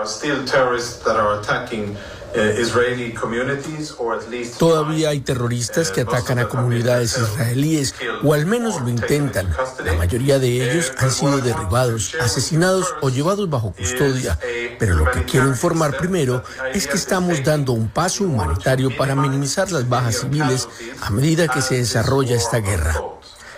Todavía 4.58 5.10
hay 5.10 5.20
terroristas 5.20 5.92
que 5.92 6.02
atacan 6.02 6.40
a 6.40 6.48
comunidades 6.48 7.18
israelíes, 7.18 7.94
o 8.24 8.34
al 8.34 8.46
menos 8.46 8.82
lo 8.82 8.90
intentan. 8.90 9.50
La 9.86 9.94
mayoría 9.94 10.40
de 10.40 10.72
ellos 10.72 10.92
han 10.98 11.12
sido 11.12 11.38
derribados, 11.40 12.16
asesinados 12.20 12.94
o 13.02 13.10
llevados 13.10 13.50
bajo 13.50 13.72
custodia. 13.74 14.40
Pero 14.80 14.96
lo 14.96 15.12
que 15.12 15.24
quiero 15.26 15.48
informar 15.48 15.98
primero 15.98 16.44
es 16.74 16.88
que 16.88 16.98
estamos 16.98 17.44
dando 17.44 17.74
un 17.74 17.90
paso 17.90 18.24
humanitario 18.24 18.96
para 18.98 19.16
minimizar 19.16 19.72
las 19.72 19.88
bajas 19.88 20.22
civiles 20.22 20.68
a 21.02 21.10
medida 21.12 21.48
que 21.48 21.62
se 21.62 21.76
desarrolla 21.76 22.36
esta 22.36 22.60
guerra. 22.60 23.13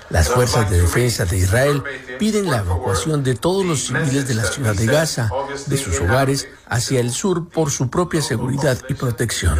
Las 0.09 0.29
fuerzas 0.29 0.69
de 0.69 0.81
defensa 0.81 1.25
de 1.25 1.37
Israel 1.37 1.83
piden 2.19 2.49
la 2.49 2.59
evacuación 2.59 3.23
de 3.23 3.35
todos 3.35 3.65
los 3.65 3.87
civiles 3.87 4.27
de 4.27 4.35
la 4.35 4.43
ciudad 4.43 4.75
de 4.75 4.85
Gaza, 4.85 5.31
de 5.65 5.77
sus 5.77 5.99
hogares, 5.99 6.47
hacia 6.67 6.99
el 6.99 7.11
sur 7.11 7.49
por 7.49 7.71
su 7.71 7.89
propia 7.89 8.21
seguridad 8.21 8.77
y 8.87 8.93
protección. 8.93 9.57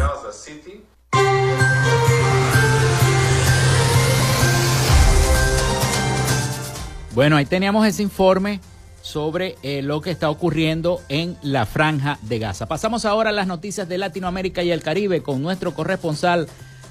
Bueno, 7.12 7.36
ahí 7.36 7.46
teníamos 7.46 7.86
ese 7.86 8.02
informe 8.02 8.60
sobre 9.02 9.56
eh, 9.62 9.82
lo 9.82 10.00
que 10.00 10.10
está 10.10 10.30
ocurriendo 10.30 11.00
en 11.08 11.36
la 11.42 11.64
franja 11.64 12.18
de 12.22 12.38
Gaza. 12.38 12.66
Pasamos 12.66 13.04
ahora 13.04 13.30
a 13.30 13.32
las 13.32 13.46
noticias 13.46 13.88
de 13.88 13.98
Latinoamérica 13.98 14.62
y 14.62 14.70
el 14.70 14.82
Caribe 14.82 15.22
con 15.22 15.42
nuestro 15.42 15.74
corresponsal 15.74 16.48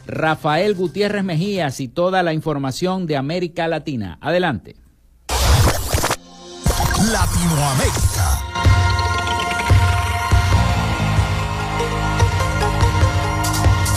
Rafael 0.08 0.76
Gutiérrez 0.76 1.24
Mejías 1.24 1.80
y 1.80 1.88
toda 1.88 2.24
la 2.24 2.34
información 2.34 3.08
de 3.08 3.18
América 3.18 3.68
Latina. 3.68 4.18
Adelante. 4.22 4.76
Latinoamérica. 7.12 8.05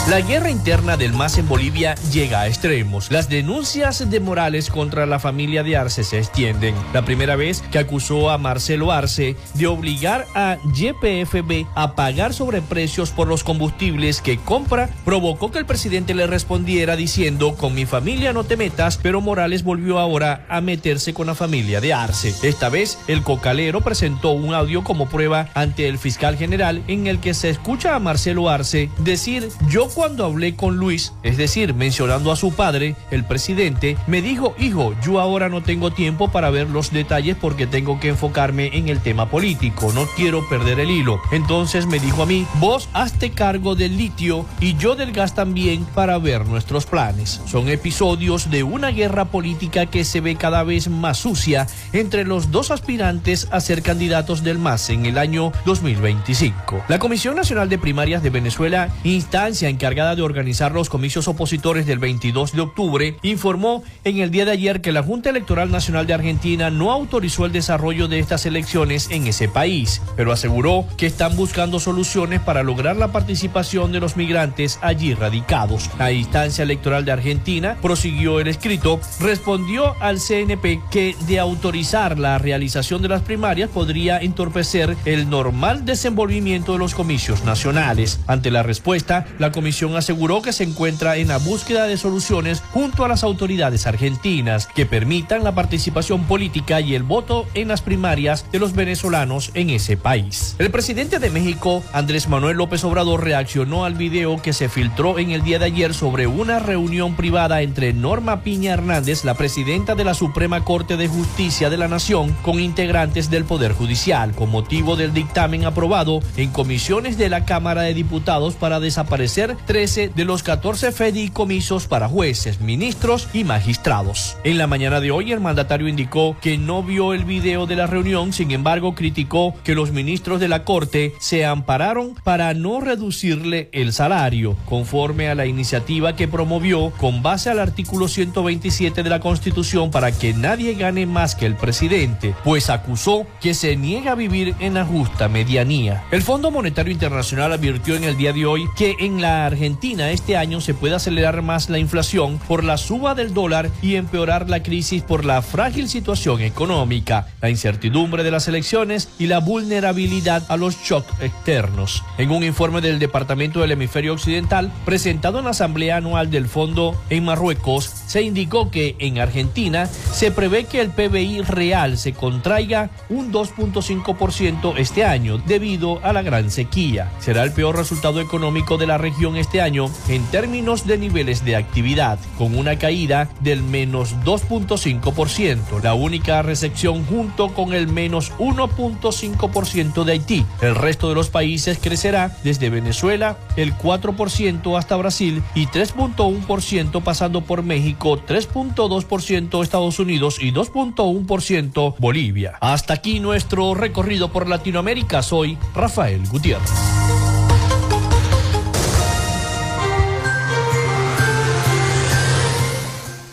La 0.09 0.23
guerra 0.23 0.49
interna 0.49 0.97
del 0.97 1.13
MAS 1.13 1.37
en 1.37 1.47
Bolivia 1.47 1.95
llega 2.11 2.41
a 2.41 2.47
extremos. 2.47 3.11
Las 3.11 3.29
denuncias 3.29 4.09
de 4.09 4.21
Morales 4.21 4.71
contra 4.71 5.05
la 5.05 5.19
familia 5.19 5.63
de 5.63 5.77
Arce 5.77 6.03
se 6.03 6.17
extienden. 6.17 6.75
La 6.95 7.05
primera 7.05 7.37
vez 7.37 7.61
que 7.71 7.79
acusó 7.79 8.31
a 8.31 8.39
Marcelo 8.39 8.91
Arce 8.91 9.37
de 9.53 9.67
obligar 9.67 10.27
a 10.35 10.57
YPFB 10.75 11.67
a 11.75 11.95
pagar 11.95 12.33
sobreprecios 12.33 13.11
por 13.11 13.29
los 13.29 13.45
combustibles 13.45 14.23
que 14.23 14.39
compra 14.39 14.89
provocó 15.05 15.51
que 15.51 15.59
el 15.59 15.67
presidente 15.67 16.15
le 16.15 16.27
respondiera 16.27 16.97
diciendo 16.97 17.55
con 17.57 17.75
mi 17.75 17.85
familia 17.85 18.33
no 18.33 18.45
te 18.45 18.57
metas, 18.57 18.97
pero 18.97 19.21
Morales 19.21 19.63
volvió 19.63 19.99
ahora 19.99 20.47
a 20.49 20.63
meterse 20.63 21.13
con 21.13 21.27
la 21.27 21.35
familia 21.35 21.83
de 21.83 21.93
Arce. 21.93 22.35
Esta 22.43 22.71
vez 22.71 22.99
el 23.09 23.23
cocalero 23.23 23.83
presentó 23.83 24.31
un 24.31 24.55
audio 24.55 24.83
como 24.85 25.11
prueba 25.11 25.51
ante 25.53 25.87
el 25.87 25.99
fiscal 25.99 26.39
general 26.39 26.83
en 26.89 27.09
el 27.09 27.21
que 27.21 27.35
se 27.35 27.51
escucha 27.51 27.95
a 27.95 28.01
Marcelo 28.01 28.49
Arce 28.49 28.89
decir 29.01 29.51
yo 29.69 29.91
cuando 29.99 30.25
hablé 30.25 30.55
con 30.55 30.77
Luis, 30.77 31.13
es 31.25 31.37
decir, 31.37 31.75
mencionando 31.75 32.31
a 32.31 32.37
su 32.37 32.53
padre, 32.53 32.95
el 33.11 33.25
presidente, 33.25 33.97
me 34.07 34.23
dijo, 34.23 34.55
hijo, 34.57 34.95
yo 35.05 35.19
ahora 35.19 35.49
no 35.49 35.65
tengo 35.65 35.91
tiempo 35.91 36.31
para 36.31 36.51
ver 36.51 36.71
los 36.71 36.93
detalles 36.93 37.37
porque 37.37 37.67
tengo 37.67 37.99
que 37.99 38.11
enfocarme 38.11 38.77
en 38.79 38.89
el 38.89 39.01
tema 39.01 39.29
político, 39.29 39.93
no 39.93 40.07
quiero 40.15 40.49
perder 40.49 40.79
el 40.79 40.93
hilo. 40.93 41.21
Entonces 41.33 41.87
me 41.87 41.99
dijo 41.99 42.23
a 42.23 42.27
mí, 42.27 42.47
vos 42.61 42.89
hazte 42.93 43.33
cargo 43.33 43.75
del 43.75 43.97
litio 43.97 44.47
y 44.61 44.77
yo 44.77 44.95
del 44.95 45.11
gas 45.11 45.35
también 45.35 45.85
para 45.85 46.17
ver 46.19 46.47
nuestros 46.47 46.87
planes. 46.87 47.41
Son 47.47 47.69
episodios 47.69 48.53
de 48.53 48.63
una 48.63 48.93
guerra 48.93 49.25
política 49.25 49.87
que 49.87 50.05
se 50.05 50.21
ve 50.21 50.37
cada 50.37 50.63
vez 50.63 50.89
más 50.89 51.19
sucia 51.19 51.67
entre 51.93 52.25
los 52.25 52.53
dos 52.53 52.71
aspirantes 52.71 53.49
a 53.51 53.59
ser 53.59 53.83
candidatos 53.83 54.45
del 54.45 54.59
MAS 54.59 54.91
en 54.91 55.07
el 55.07 55.19
año 55.19 55.51
2025. 55.65 56.85
La 56.87 57.01
Comisión 57.01 57.35
Nacional 57.35 57.69
de 57.69 57.79
Primarias 57.79 58.23
de 58.23 58.31
Venezuela, 58.31 58.91
instancia 59.03 59.69
en 59.69 59.77
que 59.77 59.88
encargada 59.89 60.17
de 60.17 60.21
organizar 60.21 60.73
los 60.73 60.91
comicios 60.91 61.29
opositores 61.29 61.87
del 61.87 61.99
22 61.99 62.53
de 62.53 62.61
octubre, 62.61 63.17
informó 63.23 63.83
en 64.05 64.19
el 64.19 64.31
día 64.31 64.45
de 64.45 64.51
ayer 64.51 64.83
que 64.83 64.93
la 64.93 65.03
Junta 65.03 65.31
Electoral 65.31 65.71
Nacional 65.71 66.07
de 66.07 66.13
Argentina 66.13 66.69
no 66.69 66.93
autorizó 66.93 67.47
el 67.47 67.53
desarrollo 67.53 68.07
de 68.07 68.19
estas 68.19 68.45
elecciones 68.45 69.09
en 69.11 69.27
ese 69.27 69.49
país, 69.49 70.03
pero 70.15 70.31
aseguró 70.31 70.85
que 70.99 71.07
están 71.07 71.37
buscando 71.37 71.81
soluciones 71.81 72.41
para 72.41 72.63
lograr 72.63 72.97
la 72.97 73.13
participación 73.13 73.91
de 73.91 74.01
los 74.01 74.19
migrantes 74.19 74.79
allí 74.83 75.15
radicados. 75.15 75.89
La 75.99 76.13
instancia 76.13 76.65
electoral 76.65 77.07
de 77.07 77.13
Argentina, 77.13 77.79
prosiguió 77.81 78.41
el 78.41 78.49
escrito, 78.49 79.01
respondió 79.21 79.95
al 80.03 80.19
CNP 80.21 80.83
que 80.91 81.17
de 81.27 81.39
autorizar 81.39 82.19
la 82.19 82.37
realización 82.37 83.01
de 83.01 83.09
las 83.09 83.23
primarias 83.23 83.71
podría 83.71 84.19
entorpecer 84.19 84.99
el 85.07 85.31
normal 85.31 85.87
desenvolvimiento 85.87 86.75
de 86.75 86.79
los 86.79 86.95
comicios 86.95 87.43
nacionales. 87.47 88.21
Ante 88.27 88.51
la 88.51 88.63
respuesta, 88.63 89.25
la 89.39 89.51
Comisión 89.51 89.78
aseguró 89.87 90.43
que 90.43 90.53
se 90.53 90.65
encuentra 90.65 91.17
en 91.17 91.29
la 91.29 91.39
búsqueda 91.39 91.87
de 91.87 91.97
soluciones 91.97 92.63
junto 92.73 93.05
a 93.05 93.09
las 93.09 93.23
autoridades 93.23 93.87
argentinas 93.87 94.67
que 94.67 94.87
permitan 94.87 95.45
la 95.45 95.55
participación 95.55 96.25
política 96.25 96.81
y 96.81 96.95
el 96.95 97.05
voto 97.05 97.47
en 97.55 97.69
las 97.69 97.83
primarias 97.83 98.45
de 98.51 98.59
los 98.59 98.73
venezolanos 98.73 99.51
en 99.55 99.71
ese 99.71 99.97
país. 99.97 100.57
El 100.59 100.71
presidente 100.71 101.19
de 101.19 101.31
México, 101.31 101.83
Andrés 101.93 102.29
Manuel 102.29 102.57
López 102.57 102.83
Obrador, 102.85 103.23
reaccionó 103.23 103.85
al 103.85 103.95
video 103.95 104.43
que 104.43 104.53
se 104.53 104.69
filtró 104.69 105.19
en 105.19 105.31
el 105.31 105.43
día 105.43 105.59
de 105.59 105.67
ayer 105.67 105.95
sobre 105.95 106.27
una 106.27 106.59
reunión 106.59 107.15
privada 107.15 107.63
entre 107.63 107.93
Norma 107.93 108.43
Piña 108.43 108.73
Hernández, 108.73 109.25
la 109.25 109.35
presidenta 109.35 109.95
de 109.95 110.05
la 110.05 110.15
Suprema 110.15 110.65
Corte 110.65 110.97
de 110.97 111.09
Justicia 111.09 111.71
de 111.71 111.77
la 111.77 111.89
Nación, 111.89 112.35
con 112.43 112.59
integrantes 112.59 113.31
del 113.31 113.45
Poder 113.45 113.73
Judicial, 113.73 114.33
con 114.33 114.51
motivo 114.51 114.97
del 114.97 115.15
dictamen 115.15 115.65
aprobado 115.65 116.21
en 116.37 116.51
comisiones 116.51 117.19
de 117.19 117.29
la 117.29 117.45
Cámara 117.45 117.83
de 117.83 117.95
Diputados 117.95 118.55
para 118.55 118.81
desaparecer 118.81 119.57
13 119.69 120.13
de 120.17 120.25
los 120.25 120.43
14 120.43 120.93
fedicomisos 120.93 121.87
para 121.87 122.09
jueces, 122.09 122.59
ministros 122.63 123.29
y 123.35 123.45
magistrados. 123.45 124.39
En 124.43 124.57
la 124.57 124.67
mañana 124.67 124.99
de 124.99 125.11
hoy 125.11 125.31
el 125.31 125.41
mandatario 125.41 125.89
indicó 125.89 126.39
que 126.41 126.57
no 126.57 126.83
vio 126.83 127.13
el 127.13 127.27
video 127.27 127.67
de 127.67 127.77
la 127.77 127.87
reunión, 127.87 128.33
sin 128.33 128.51
embargo 128.51 128.95
criticó 128.95 129.55
que 129.65 129.75
los 129.75 129.93
ministros 129.93 130.41
de 130.41 130.49
la 130.49 130.65
Corte 130.65 131.13
se 131.21 131.45
ampararon 131.45 132.15
para 132.25 132.55
no 132.55 132.81
reducirle 132.81 133.69
el 133.73 133.93
salario, 133.93 134.57
conforme 134.65 135.29
a 135.29 135.35
la 135.35 135.45
iniciativa 135.45 136.17
que 136.17 136.29
promovió 136.29 136.91
con 136.97 137.23
base 137.23 137.51
al 137.51 137.59
artículo 137.59 138.09
127 138.09 139.03
de 139.03 139.11
la 139.11 139.21
Constitución 139.21 139.91
para 139.91 140.13
que 140.13 140.33
nadie 140.33 140.77
gane 140.77 141.05
más 141.05 141.35
que 141.35 141.45
el 141.45 141.57
presidente, 141.57 142.35
pues 142.43 142.71
acusó 142.71 143.27
que 143.43 143.53
se 143.53 143.77
niega 143.77 144.13
a 144.13 144.15
vivir 144.15 144.55
en 144.61 144.73
la 144.73 144.87
justa 144.87 145.29
medianía. 145.29 146.05
El 146.11 146.23
Fondo 146.23 146.51
Monetario 146.51 146.91
Internacional 146.91 147.53
advirtió 147.53 147.97
en 147.97 148.05
el 148.05 148.17
día 148.17 148.33
de 148.33 148.47
hoy 148.47 148.67
que 148.75 148.97
en 148.99 149.21
la 149.21 149.58
Argentina 149.59 150.13
este 150.13 150.37
año 150.37 150.61
se 150.61 150.73
puede 150.73 150.95
acelerar 150.95 151.43
más 151.43 151.69
la 151.69 151.81
inflación 151.81 152.39
por 152.47 152.63
la 152.63 152.77
suba 152.77 153.17
del 153.17 153.35
dólar 153.35 153.73
y 153.83 153.97
empeorar 153.97 154.49
la 154.49 154.63
crisis 154.63 155.03
por 155.03 155.25
la 155.25 155.43
frágil 155.43 155.89
situación 155.89 156.43
económica, 156.43 157.27
la 157.43 157.51
incertidumbre 157.51 158.23
de 158.23 158.31
las 158.31 158.47
elecciones 158.47 159.09
y 159.19 159.27
la 159.27 159.41
vulnerabilidad 159.41 160.45
a 160.49 160.57
los 160.57 160.81
shocks 160.85 161.13
externos. 161.21 162.05
En 162.19 162.31
un 162.31 162.45
informe 162.45 162.81
del 162.81 163.01
Departamento 163.01 163.61
del 163.61 163.73
Hemisferio 163.73 164.13
Occidental 164.13 164.71
presentado 164.85 165.41
en 165.41 165.47
la 165.47 165.51
Asamblea 165.51 165.97
Anual 165.97 166.31
del 166.31 166.47
Fondo 166.47 166.95
en 167.11 167.25
Marruecos, 167.25 167.91
se 168.07 168.23
indicó 168.23 168.71
que 168.71 168.95
en 169.01 169.19
Argentina 169.19 169.87
se 169.87 170.31
prevé 170.31 170.67
que 170.67 170.81
el 170.81 170.91
PBI 170.91 171.43
real 171.43 171.99
se 171.99 172.13
contraiga 172.13 172.91
un 173.09 173.33
2.5% 173.33 174.75
este 174.77 175.05
año 175.05 175.39
debido 175.39 175.99
a 176.05 176.13
la 176.13 176.23
gran 176.23 176.53
sequía. 176.53 177.11
Será 177.19 177.43
el 177.43 177.51
peor 177.51 177.77
resultado 177.77 178.21
económico 178.21 178.77
de 178.77 178.87
la 178.87 178.99
región 178.99 179.37
este 179.39 179.61
año 179.61 179.91
en 180.09 180.25
términos 180.27 180.87
de 180.87 180.99
niveles 180.99 181.45
de 181.45 181.57
actividad, 181.57 182.19
con 182.37 182.57
una 182.57 182.79
caída 182.79 183.29
del 183.41 183.63
menos 183.63 184.15
2.5%, 184.25 185.83
la 185.83 185.95
única 185.95 186.43
recepción 186.43 187.05
junto 187.05 187.55
con 187.55 187.73
el 187.73 187.89
menos 187.89 188.33
1.5% 188.39 190.05
de 190.05 190.13
Haití. 190.13 190.47
El 190.61 190.75
resto 190.75 191.09
de 191.09 191.15
los 191.15 191.31
países 191.31 191.79
crecerá 191.79 192.37
desde 192.45 192.71
Venezuela 192.71 193.39
el 193.57 193.75
4% 193.75 194.79
hasta 194.79 194.97
Brasil 194.97 195.43
y 195.55 195.67
3.1% 195.67 197.03
pasando 197.03 197.43
por 197.43 197.63
México, 197.63 198.21
3.2% 198.27 199.63
Estados 199.63 199.99
Unidos 199.99 200.39
y 200.41 200.53
2.1% 200.53 201.95
Bolivia. 201.99 202.57
Hasta 202.61 202.95
aquí 202.95 203.21
nuestro 203.21 203.75
recorrido 203.75 204.31
por 204.31 204.49
Latinoamérica. 204.49 205.23
Soy 205.23 205.59
Rafael 205.75 206.27
Gutiérrez. 206.29 207.38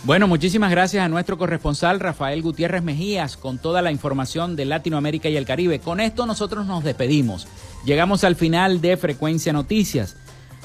Bueno, 0.06 0.28
muchísimas 0.28 0.70
gracias 0.70 1.04
a 1.04 1.10
nuestro 1.10 1.36
corresponsal 1.36 2.00
Rafael 2.00 2.44
Gutiérrez 2.44 2.84
Mejías 2.84 3.38
con 3.38 3.58
toda 3.58 3.82
la 3.82 3.92
información 3.92 4.56
de 4.56 4.66
Latinoamérica 4.66 5.30
y 5.30 5.36
el 5.36 5.48
Caribe. 5.48 5.80
Con 5.80 6.00
esto 6.00 6.28
nosotros 6.28 6.68
nos 6.68 6.84
despedimos. 6.84 7.48
Llegamos 7.86 8.24
al 8.24 8.36
final 8.36 8.82
de 8.82 8.98
Frecuencia 8.98 9.52
Noticias. 9.52 10.16